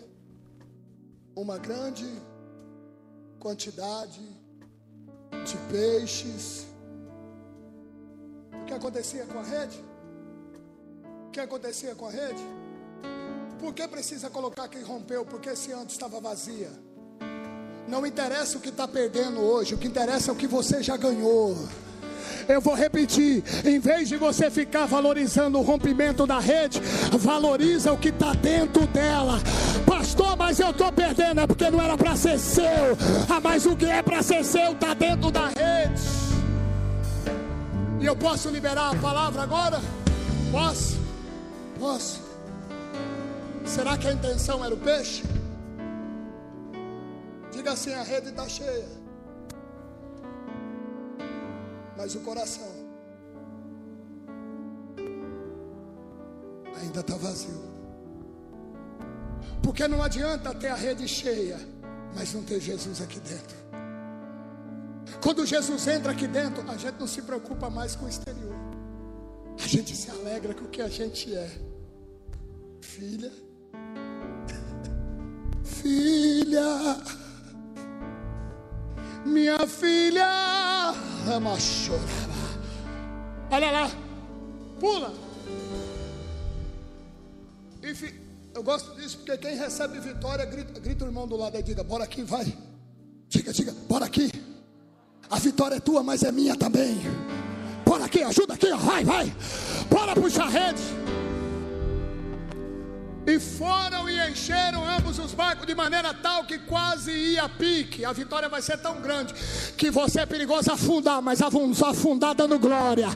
[1.36, 2.10] uma grande
[3.40, 4.22] quantidade
[5.46, 6.66] de peixes.
[8.64, 9.80] O que acontecia com a rede?
[11.28, 12.65] O que acontecia com a rede?
[13.60, 15.26] Por que precisa colocar quem rompeu?
[15.26, 16.70] Porque se antes estava vazia.
[17.88, 20.98] Não interessa o que está perdendo hoje, o que interessa é o que você já
[20.98, 21.56] ganhou.
[22.48, 27.98] Eu vou repetir: em vez de você ficar valorizando o rompimento da rede, valoriza o
[27.98, 29.40] que está dentro dela.
[29.86, 32.98] Pastor, mas eu estou perdendo, é porque não era para ser seu.
[33.30, 36.02] Ah, mas o que é para ser seu está dentro da rede.
[38.00, 39.82] E eu posso liberar a palavra agora?
[40.52, 40.98] Posso?
[41.80, 42.25] Posso?
[43.66, 45.24] Será que a intenção era o peixe?
[47.52, 49.06] Diga assim: a rede está cheia
[51.98, 52.72] mas o coração
[56.80, 57.64] ainda está vazio.
[59.64, 61.58] Porque não adianta ter a rede cheia,
[62.14, 63.58] mas não ter Jesus aqui dentro.
[65.22, 68.56] Quando Jesus entra aqui dentro, a gente não se preocupa mais com o exterior.
[69.58, 71.50] A gente se alegra com o que a gente é.
[72.82, 73.32] Filha,
[75.66, 76.98] filha,
[79.26, 80.94] minha filha
[83.52, 83.92] Olha lá,
[84.80, 85.14] pula.
[87.84, 88.14] Enfim,
[88.54, 91.84] eu gosto disso porque quem recebe vitória grita, grita o irmão do lado e diga:
[91.84, 92.56] Bora aqui, vai.
[93.28, 94.32] Diga, diga, bora aqui.
[95.30, 96.98] A vitória é tua, mas é minha também.
[97.86, 99.36] Bora aqui, ajuda aqui, vai, vai.
[99.90, 100.82] Bora puxar rede.
[103.28, 108.06] E foram e encheram ambos os barcos de maneira tal que quase ia pique.
[108.06, 109.34] A vitória vai ser tão grande
[109.76, 113.08] que você é perigoso afundar, mas afundar dando glória,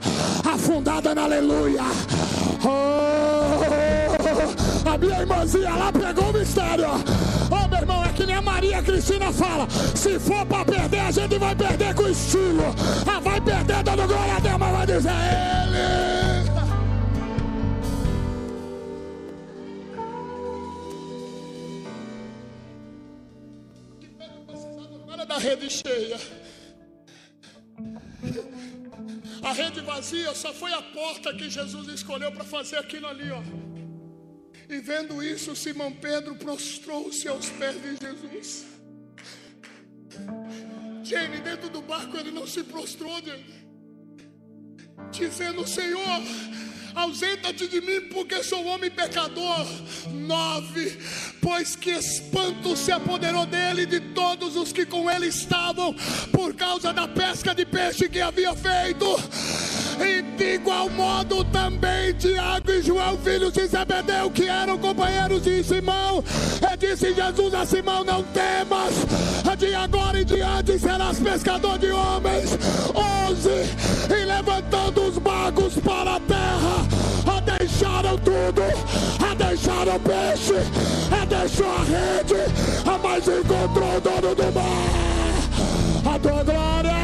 [0.52, 1.84] afundada na aleluia.
[2.66, 3.60] Oh,
[4.90, 6.88] a minha irmãzinha lá pegou o mistério.
[7.52, 11.12] Oh, meu irmão, é que nem a Maria Cristina fala: se for para perder, a
[11.12, 12.76] gente vai perder com estilo.
[13.08, 16.29] Ah, vai perder dando glória a Deus, mas vai dizer Ele.
[25.40, 26.20] Rede cheia.
[29.42, 33.42] A rede vazia só foi a porta que Jesus escolheu para fazer aquilo ali, ó.
[34.70, 38.66] E vendo isso, Simão Pedro prostrou-se aos pés de Jesus.
[41.04, 43.46] Jane, dentro do barco ele não se prostrou, Jane.
[45.12, 46.22] Dizendo, Senhor,
[46.96, 49.66] ausenta-te de mim, porque sou homem pecador.
[50.12, 50.98] Nove,
[51.42, 55.96] pois que espanto se apoderou dele e de todos os que com ele estavam,
[56.32, 59.06] por causa da pesca de peixe que havia feito.
[60.00, 65.64] E de igual modo também Tiago e João, filhos de Zebedeu, que eram companheiros de
[65.64, 66.24] Simão.
[66.62, 68.94] E disse Jesus a Simão: Não temas,
[69.58, 72.58] de agora em diante serás pescador de homens.
[72.96, 73.70] Onze,
[74.10, 76.88] e levantando os bagos para a terra,
[77.36, 78.62] a deixaram tudo,
[79.30, 80.56] a deixaram o peixe,
[81.22, 82.36] é deixou a rede,
[82.86, 86.16] a mais encontrou o dono do mar.
[86.16, 86.99] A tua glória,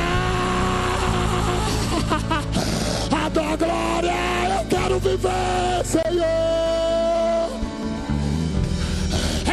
[3.36, 4.14] a tua glória,
[4.60, 6.26] eu quero viver, Senhor.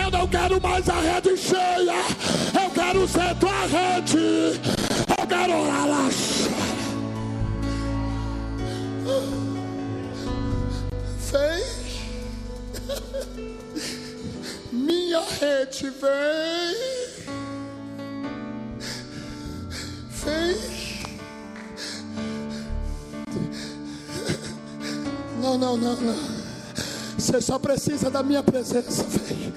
[0.04, 2.04] Eu não quero mais a rede cheia,
[2.62, 4.60] eu quero ser tua rede,
[5.18, 6.08] eu quero orar lá.
[11.32, 11.64] Vem,
[14.70, 16.76] minha rede vem,
[20.24, 20.91] vem.
[25.42, 26.14] Não, não, não, não.
[27.18, 29.52] Você só precisa da minha presença, vem.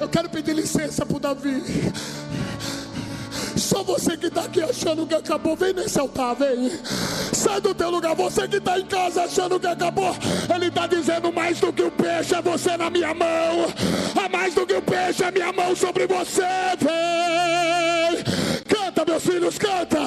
[0.00, 1.62] Eu quero pedir licença pro Davi.
[3.56, 6.68] Só você que está aqui achando que acabou, vem nesse altar, vem.
[7.32, 10.16] Sai do teu lugar, você que está em casa achando que acabou.
[10.52, 13.72] Ele está dizendo mais do que o peixe é você na minha mão.
[14.20, 16.42] É mais do que o peixe é minha mão sobre você,
[16.80, 18.53] vem.
[18.94, 20.06] Canta, meus filhos, canta.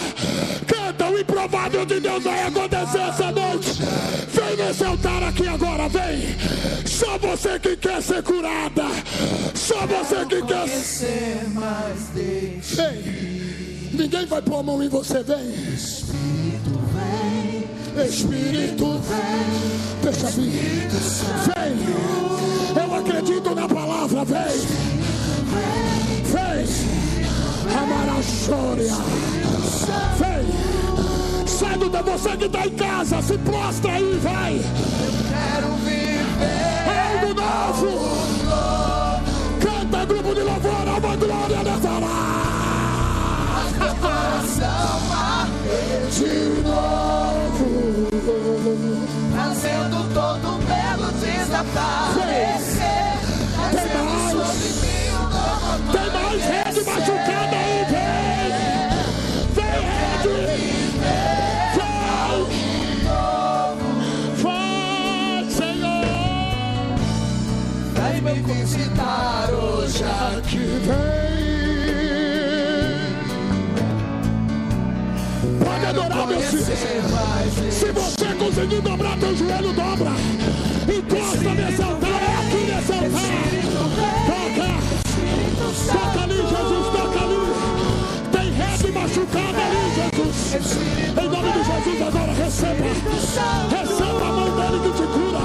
[0.65, 3.81] Canta, o improvável de Deus vai acontecer essa noite.
[4.29, 6.35] Vem nesse altar aqui agora, vem.
[6.85, 8.85] Só você que quer ser curada.
[9.53, 13.27] Só você que quer ser mais de Vem.
[13.91, 15.49] Ninguém vai pôr a mão em você, vem.
[15.73, 20.87] Espírito vem, Espírito vem, Deixa vir.
[21.55, 22.83] Vem.
[22.83, 24.59] Eu acredito na palavra, vem.
[26.23, 27.16] Vem.
[28.17, 28.93] Amarachória.
[30.17, 30.47] Vem.
[31.47, 34.59] Sai do você que está em casa, se prostra aí, vai.
[35.29, 37.91] quero viver Algo novo.
[39.61, 42.07] Canta, grupo de louvor, alma glória nessa hora.
[46.11, 46.33] De
[46.63, 47.97] novo.
[49.31, 52.46] trazendo todo medo desaparecer,
[76.67, 80.11] Se você conseguir dobrar teu joelho, dobra!
[80.93, 83.47] Encosta nesse altar, é aqui nesse altar!
[84.27, 84.67] Toca!
[85.93, 87.41] Toca ali, Jesus, toca ali!
[88.33, 90.75] Tem rede machucada ali, Jesus!
[91.07, 92.89] Em nome de Jesus, agora receba!
[93.69, 95.43] Receba a mão dele que te cura!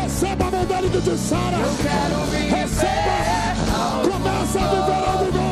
[0.00, 1.58] Receba a mão dele que te sara!
[2.56, 3.18] Receba!
[4.04, 5.49] Começa a viver algo novo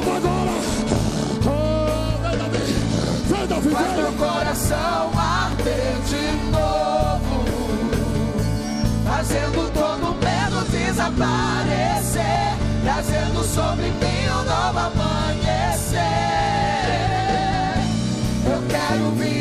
[4.68, 7.44] coração arder de novo,
[9.04, 15.98] fazendo todo medo desaparecer, trazendo sobre mim um novo amanhecer.
[18.44, 19.37] Eu quero viver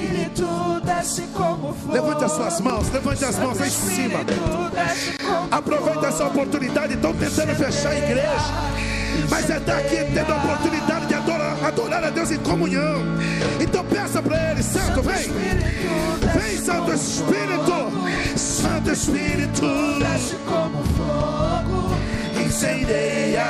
[0.00, 1.92] Espírito desce como fogo.
[1.92, 4.20] Levante as suas mãos, levante as mãos em cima.
[5.50, 6.94] Aproveite essa oportunidade.
[6.94, 8.54] Estão tentando fechar a igreja,
[9.28, 13.02] mas é daqui tendo a oportunidade de adorar, adorar a Deus em comunhão.
[13.60, 15.30] Então peça para Ele, Santo, vem,
[16.34, 19.66] vem, Santo Espírito, Santo Espírito.
[19.98, 21.94] desce como fogo.
[22.44, 23.44] incendeia,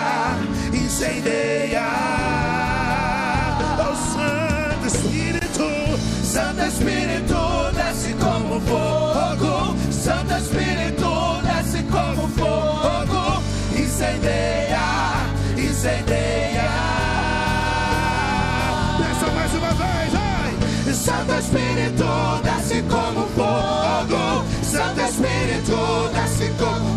[0.72, 2.49] incendeia.
[14.20, 14.80] Incendeia,
[15.56, 16.70] incendeia.
[18.98, 20.94] Peça mais uma vez, vai.
[20.94, 22.04] Santo Espírito
[22.42, 26.89] desce como fogo, Santo Espírito desce como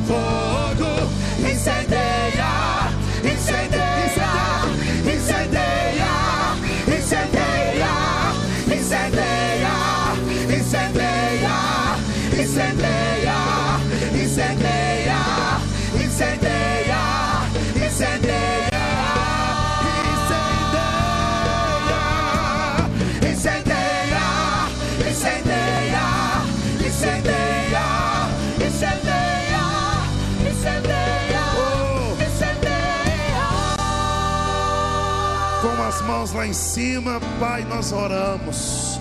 [36.04, 39.00] mãos lá em cima, Pai, nós oramos.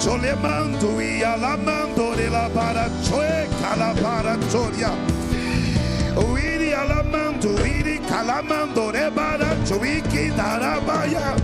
[0.00, 4.90] Cholemando e alamando relabara choe calabara choria.
[6.16, 11.36] Uiri alamando, uiri calamando rebara choi que darabaya.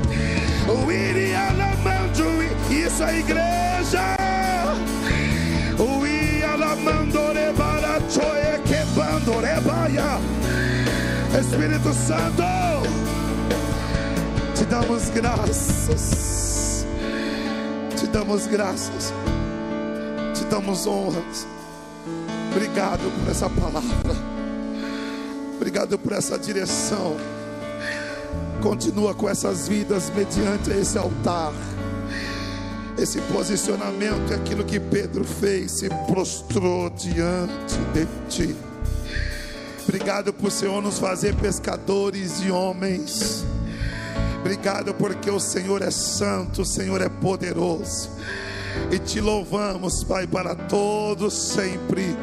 [0.68, 4.16] Uiri alamando, isso é igreja.
[11.40, 12.42] Espírito Santo,
[14.54, 16.86] te damos graças,
[17.96, 19.12] te damos graças,
[20.34, 21.46] te damos honras.
[22.50, 24.14] Obrigado por essa palavra,
[25.56, 27.16] obrigado por essa direção.
[28.62, 31.52] Continua com essas vidas mediante esse altar
[33.02, 38.56] esse posicionamento é aquilo que Pedro fez, se prostrou diante de ti.
[39.84, 43.44] Obrigado por Senhor nos fazer pescadores de homens.
[44.40, 48.10] Obrigado porque o Senhor é santo, o Senhor é poderoso.
[48.90, 52.16] E te louvamos, Pai, para todos sempre.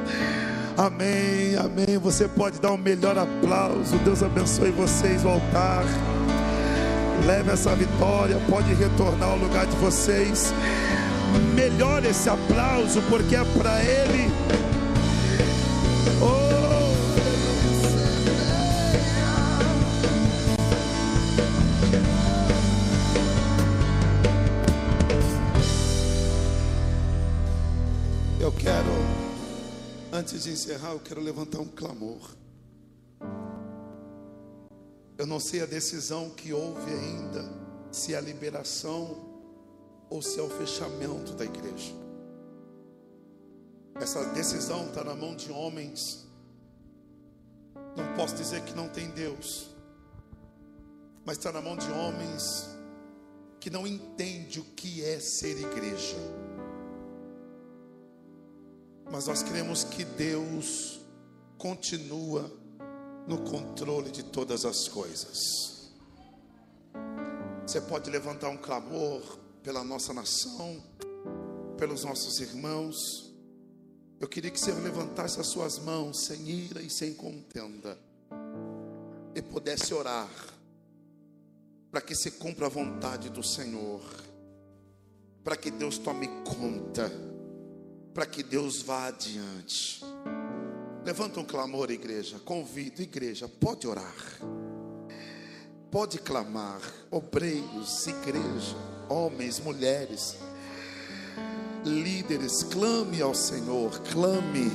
[0.77, 1.97] Amém, amém.
[1.97, 3.97] Você pode dar um melhor aplauso.
[3.99, 5.85] Deus abençoe vocês, o altar.
[7.25, 10.53] Leve essa vitória, pode retornar ao lugar de vocês.
[11.53, 14.31] Melhor esse aplauso, porque é para Ele.
[16.21, 16.57] Oh,
[28.39, 28.85] eu quero,
[30.13, 32.46] antes de encerrar, eu quero levantar um clamor.
[35.17, 37.43] Eu não sei a decisão que houve ainda,
[37.91, 39.25] se é a liberação
[40.09, 41.93] ou se é o fechamento da igreja.
[43.95, 46.27] Essa decisão está na mão de homens.
[47.95, 49.71] Não posso dizer que não tem Deus,
[51.25, 52.69] mas está na mão de homens
[53.59, 56.17] que não entendem o que é ser igreja.
[59.11, 61.01] Mas nós cremos que Deus
[61.57, 62.51] continua
[63.27, 65.91] no controle de todas as coisas.
[67.65, 69.21] Você pode levantar um clamor
[69.61, 70.81] pela nossa nação,
[71.77, 73.33] pelos nossos irmãos.
[74.19, 77.99] Eu queria que você levantasse as suas mãos sem ira e sem contenda
[79.35, 80.29] e pudesse orar
[81.91, 84.01] para que se cumpra a vontade do Senhor,
[85.43, 87.11] para que Deus tome conta,
[88.13, 90.01] para que Deus vá adiante.
[91.07, 92.37] Levanta um clamor, igreja.
[92.43, 94.13] Convido, igreja, pode orar.
[95.89, 98.75] Pode clamar, obreiros, igreja,
[99.07, 100.35] homens, mulheres,
[101.85, 104.69] líderes, clame ao Senhor, clame.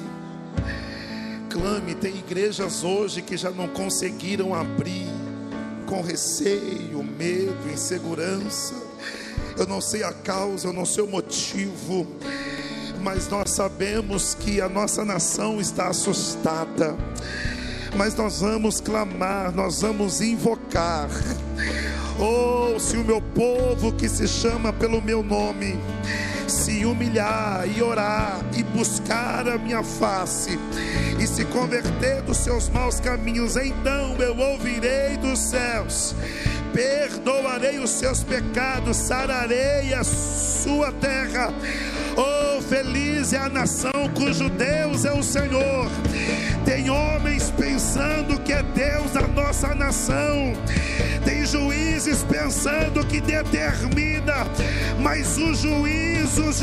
[1.51, 5.11] Clame, tem igrejas hoje que já não conseguiram abrir,
[5.87, 8.75] com receio, medo, insegurança.
[9.59, 12.07] Eu não sei a causa, eu não sei o motivo
[13.03, 16.97] mas nós sabemos que a nossa nação está assustada.
[17.97, 21.09] Mas nós vamos clamar, nós vamos invocar.
[22.19, 25.79] Oh, se o meu povo que se chama pelo meu nome
[26.47, 30.59] se humilhar e orar e buscar a minha face
[31.19, 36.15] e se converter dos seus maus caminhos, então eu ouvirei dos céus
[36.73, 41.53] perdoarei os seus pecados, sararei a sua terra.
[42.17, 45.91] Oh, feliz é a nação cujo Deus é o Senhor.
[46.65, 50.55] Tem homens pensando que é Deus da nossa nação.
[51.25, 54.47] Tem juízes pensando que determina,
[55.01, 56.61] mas o juiz, os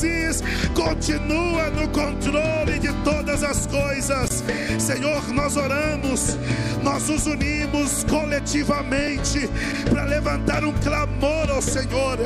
[0.00, 0.42] juízes,
[0.74, 4.42] continua no controle de todas as coisas.
[4.78, 6.38] Senhor, nós oramos,
[6.82, 9.48] nós nos unimos coletivamente
[9.90, 12.18] para levantar um clamor ao Senhor.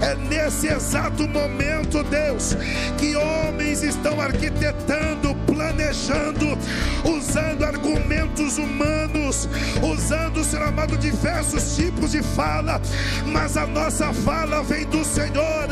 [0.00, 2.56] É nesse exato momento, Deus,
[2.98, 6.58] que homens estão arquitetando, planejando,
[7.04, 9.48] usando argumentos humanos,
[9.82, 12.80] usando, Senhor amado, diversos tipos de fala,
[13.26, 15.68] mas a nossa fala vem do Senhor.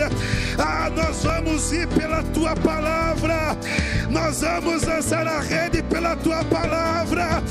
[0.58, 3.56] Ah, nós vamos ir pela tua palavra,
[4.10, 7.42] nós vamos lançar a rede pela tua palavra,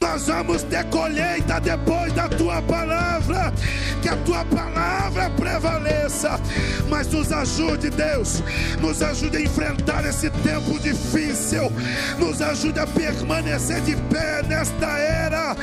[0.00, 3.52] nós vamos ter colheita depois da tua palavra,
[4.00, 6.40] que a tua palavra prevaleça,
[6.88, 8.42] mas nos ajude, Deus,
[8.80, 11.72] nos ajude a enfrentar esse tempo difícil,
[12.18, 15.56] nos ajude a permanecer de pé nesta era.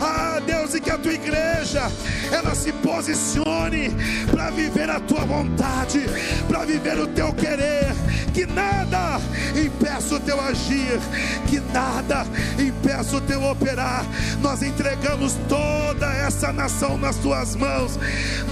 [0.00, 1.90] Ah, Deus, e que a tua igreja
[2.32, 3.90] ela se posicione
[4.30, 6.00] para viver a tua vontade,
[6.48, 7.94] para viver o teu querer.
[8.32, 9.20] Que nada
[9.54, 10.98] impeça o teu agir,
[11.46, 12.26] que nada
[12.58, 14.04] impeça o teu operar.
[14.40, 17.98] Nós entregamos toda essa nação nas tuas mãos,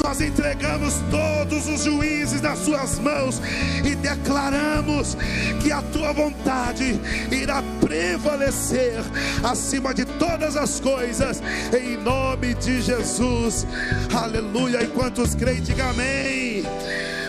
[0.05, 3.43] nós entregamos todos os juízes nas tuas mãos
[3.85, 5.17] e declaramos
[5.61, 8.95] que a tua vontade irá prevalecer
[9.43, 11.43] acima de todas as coisas,
[11.73, 13.67] em nome de Jesus.
[14.15, 14.83] Aleluia.
[14.83, 16.65] Enquanto os creem, diga amém.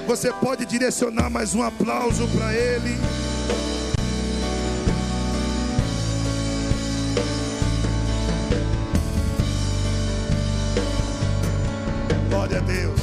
[0.07, 2.97] Você pode direcionar mais um aplauso para Ele.
[12.29, 13.01] Glória a Deus.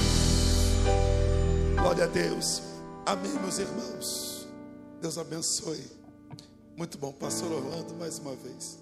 [1.76, 2.62] Glória a Deus.
[3.06, 4.48] Amém, meus irmãos.
[5.00, 5.99] Deus abençoe.
[6.80, 8.78] Muito bom, Pastor Orlando, mais uma vez.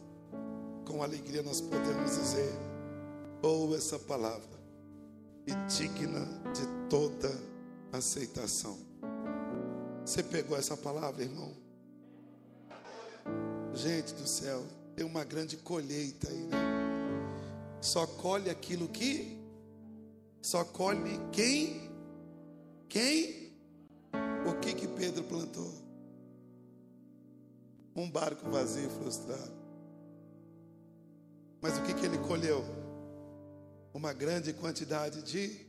[0.87, 2.49] Com alegria nós podemos dizer:
[3.43, 4.57] ou essa palavra
[5.45, 7.29] e digna de toda
[7.93, 8.79] aceitação.
[10.05, 11.53] Você pegou essa palavra, irmão?
[13.75, 14.65] Gente do céu,
[14.95, 16.57] tem uma grande colheita aí, né?
[17.81, 19.43] Só colhe aquilo que
[20.41, 21.91] só colhe quem
[22.89, 23.53] quem
[24.47, 25.88] o que que Pedro plantou?
[27.99, 29.51] Um barco vazio e frustrado.
[31.61, 32.65] Mas o que que ele colheu?
[33.93, 35.67] Uma grande quantidade de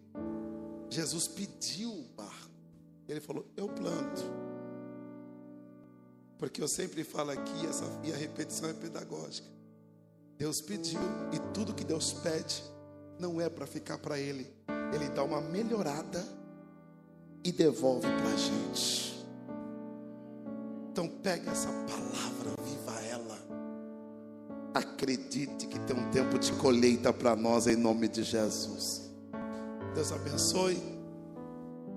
[0.92, 2.52] Jesus pediu o barco.
[3.08, 4.22] Ele falou: Eu planto.
[6.38, 9.48] Porque eu sempre falo aqui, essa, e a repetição é pedagógica.
[10.38, 11.02] Deus pediu,
[11.34, 12.64] e tudo que Deus pede
[13.20, 14.48] não é para ficar para Ele.
[14.94, 16.24] Ele dá uma melhorada
[17.44, 19.09] e devolve para a gente.
[20.92, 23.38] Então pega essa palavra, viva ela.
[24.74, 29.10] Acredite que tem um tempo de colheita para nós em nome de Jesus.
[29.94, 30.82] Deus abençoe.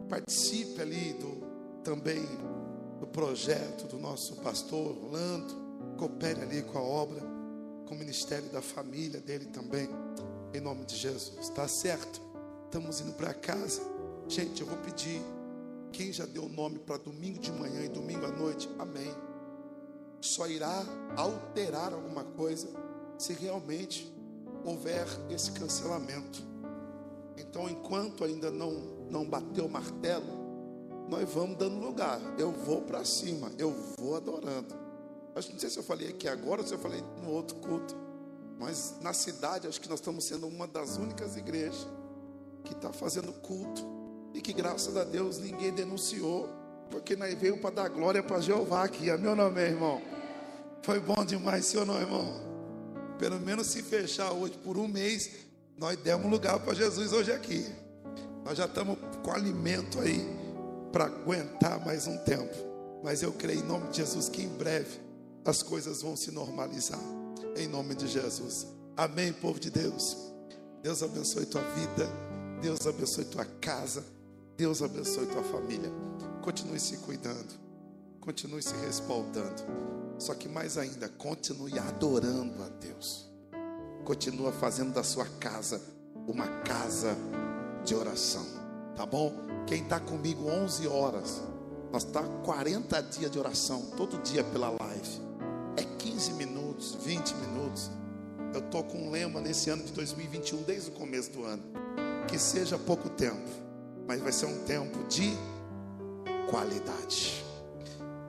[0.09, 1.43] Participe ali do
[1.83, 2.23] também
[3.01, 5.55] do projeto do nosso pastor Orlando.
[5.97, 7.21] Coopere ali com a obra,
[7.87, 9.89] com o ministério da família dele também.
[10.55, 11.49] Em nome de Jesus.
[11.49, 12.21] Tá certo?
[12.67, 13.81] Estamos indo para casa.
[14.29, 15.21] Gente, eu vou pedir.
[15.93, 18.69] Quem já deu nome para domingo de manhã e domingo à noite?
[18.79, 19.15] Amém.
[20.23, 20.85] Só irá
[21.17, 22.69] alterar alguma coisa
[23.19, 24.11] se realmente
[24.65, 26.43] houver esse cancelamento.
[27.37, 28.73] Então, enquanto ainda não,
[29.11, 30.43] não bateu o martelo,
[31.11, 32.21] nós vamos dando lugar.
[32.39, 34.75] Eu vou para cima, eu vou adorando.
[35.35, 37.95] Acho não sei se eu falei aqui agora ou se eu falei no outro culto.
[38.59, 41.87] Mas na cidade, acho que nós estamos sendo uma das únicas igrejas
[42.65, 43.92] que está fazendo culto.
[44.35, 46.49] E que graças a Deus ninguém denunciou.
[46.91, 49.11] Porque nós veio para dar glória para Jeová aqui.
[49.17, 50.03] Não, meu irmão?
[50.83, 52.53] Foi bom demais, ou não, irmão?
[53.19, 55.31] Pelo menos se fechar hoje por um mês,
[55.79, 57.65] nós demos lugar para Jesus hoje aqui.
[58.45, 60.27] Nós já estamos com alimento aí
[60.93, 62.55] para aguentar mais um tempo.
[63.03, 65.01] Mas eu creio em nome de Jesus que em breve
[65.45, 67.01] as coisas vão se normalizar.
[67.57, 68.67] Em nome de Jesus.
[68.97, 70.17] Amém, povo de Deus.
[70.83, 72.09] Deus abençoe tua vida.
[72.61, 74.05] Deus abençoe tua casa.
[74.57, 75.91] Deus abençoe tua família.
[76.43, 77.55] Continue se cuidando.
[78.21, 79.63] Continue se respaldando.
[80.19, 83.29] Só que mais ainda, continue adorando a Deus.
[84.05, 85.81] Continua fazendo da sua casa
[86.27, 87.17] uma casa
[87.85, 88.45] de oração.
[88.97, 89.33] Tá bom?
[89.67, 91.43] Quem está comigo 11 horas,
[91.91, 95.21] nós está 40 dias de oração, todo dia pela live.
[95.77, 97.91] É 15 minutos, 20 minutos.
[98.53, 101.63] Eu estou com um lema nesse ano de 2021, desde o começo do ano.
[102.29, 103.49] Que seja pouco tempo,
[104.13, 105.33] mas vai ser um tempo de
[106.51, 107.43] qualidade.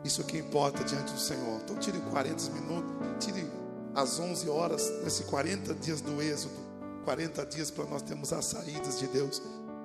[0.02, 1.60] Isso que importa diante do Senhor.
[1.62, 2.90] Então tire 40 minutos,
[3.20, 3.46] tire
[3.94, 6.54] às 11 horas, nesses 40 dias do Êxodo,
[7.04, 9.42] 40 dias para nós termos as saídas de Deus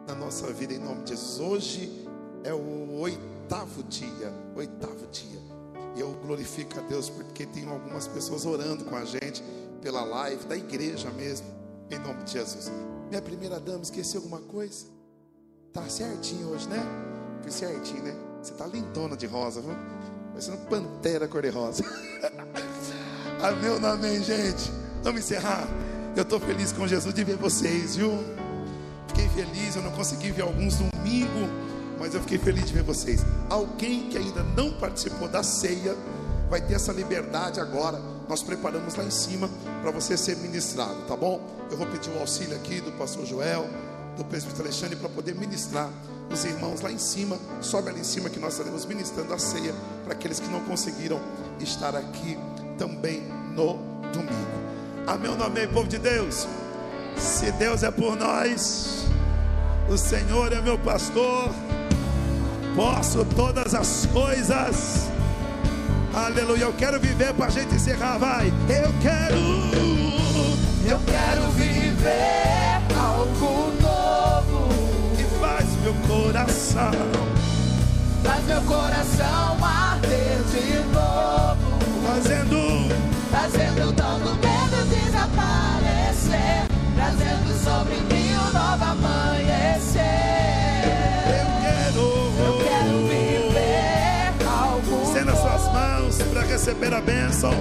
[0.07, 1.41] na nossa vida em nome de Jesus.
[1.41, 2.09] Hoje
[2.45, 5.41] é o oitavo dia, oitavo dia.
[5.97, 9.43] E eu glorifico a Deus porque tem algumas pessoas orando com a gente
[9.83, 11.49] pela live da igreja mesmo,
[11.91, 12.71] em nome de Jesus.
[13.09, 14.98] Minha primeira dama, esqueci alguma coisa?
[15.73, 16.83] Tá certinho hoje, né?
[17.43, 18.15] Foi certinho, né?
[18.43, 19.77] Você tá lindona de rosa, viu?
[20.31, 21.85] Parecendo pantera cor-de-rosa.
[23.43, 24.71] amém, amém, gente.
[25.03, 25.69] Vamos encerrar.
[26.17, 28.13] Eu tô feliz com Jesus de ver vocês, viu?
[29.09, 31.49] Fiquei feliz, eu não consegui ver alguns domingo,
[31.99, 33.21] mas eu fiquei feliz de ver vocês.
[33.51, 35.95] Alguém que ainda não participou da ceia
[36.49, 38.01] vai ter essa liberdade agora.
[38.29, 39.49] Nós preparamos lá em cima
[39.83, 41.41] para você ser ministrado, tá bom?
[41.71, 43.69] Eu vou pedir o auxílio aqui do pastor Joel,
[44.19, 45.89] do presbítero Alexandre para poder ministrar
[46.31, 47.39] os irmãos lá em cima.
[47.63, 49.73] Sobe ali em cima que nós estaremos ministrando a ceia
[50.05, 51.21] para aqueles que não conseguiram
[51.61, 52.37] estar aqui
[52.77, 53.23] também
[53.55, 53.79] no
[54.13, 54.59] domingo.
[55.07, 56.47] Amém, amém, povo de Deus.
[57.17, 59.05] Se Deus é por nós,
[59.89, 61.51] o Senhor é meu pastor,
[62.77, 65.09] posso todas as coisas.
[66.13, 68.49] Aleluia, eu quero viver para a gente encerrar, vai.
[68.69, 69.37] Eu quero,
[70.85, 73.68] eu quero viver algo
[75.89, 76.91] meu coração,
[78.23, 81.79] faz meu coração arder de novo.
[82.07, 82.89] Fazendo,
[83.31, 90.01] fazendo todo medo desaparecer trazendo sobre mim um novo amanhecer.
[91.27, 92.05] Eu quero,
[92.45, 95.03] eu quero viver algo.
[95.05, 97.53] Estenda suas mãos para receber a bênção.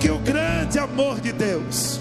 [0.00, 2.00] Que o grande amor de Deus,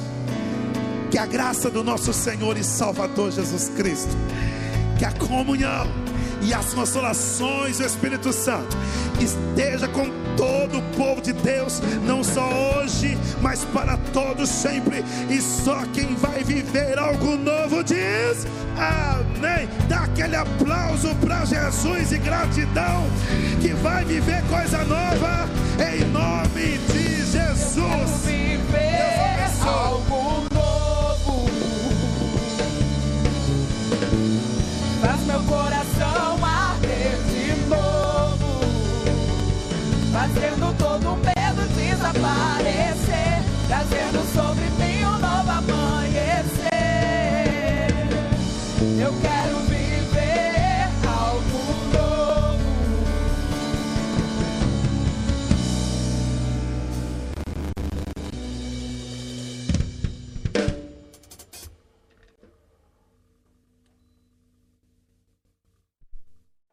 [1.11, 4.15] que a graça do nosso Senhor e Salvador Jesus Cristo,
[4.97, 5.87] que a comunhão
[6.41, 8.77] e as consolações do Espírito Santo
[9.19, 12.47] esteja com todo o povo de Deus, não só
[12.77, 15.03] hoje, mas para todos sempre.
[15.29, 18.45] E só quem vai viver algo novo diz
[18.77, 19.67] amém.
[19.87, 23.03] Dá aquele aplauso para Jesus e gratidão
[23.61, 25.47] que vai viver coisa nova
[25.79, 28.25] em nome de Jesus.
[28.25, 30.52] Viver algo novo.
[35.03, 38.61] Faz meu coração arder de novo,
[40.13, 46.63] fazendo todo o medo desaparecer, trazendo sobre mim um novo amanhecer.
[48.97, 49.42] Eu quero.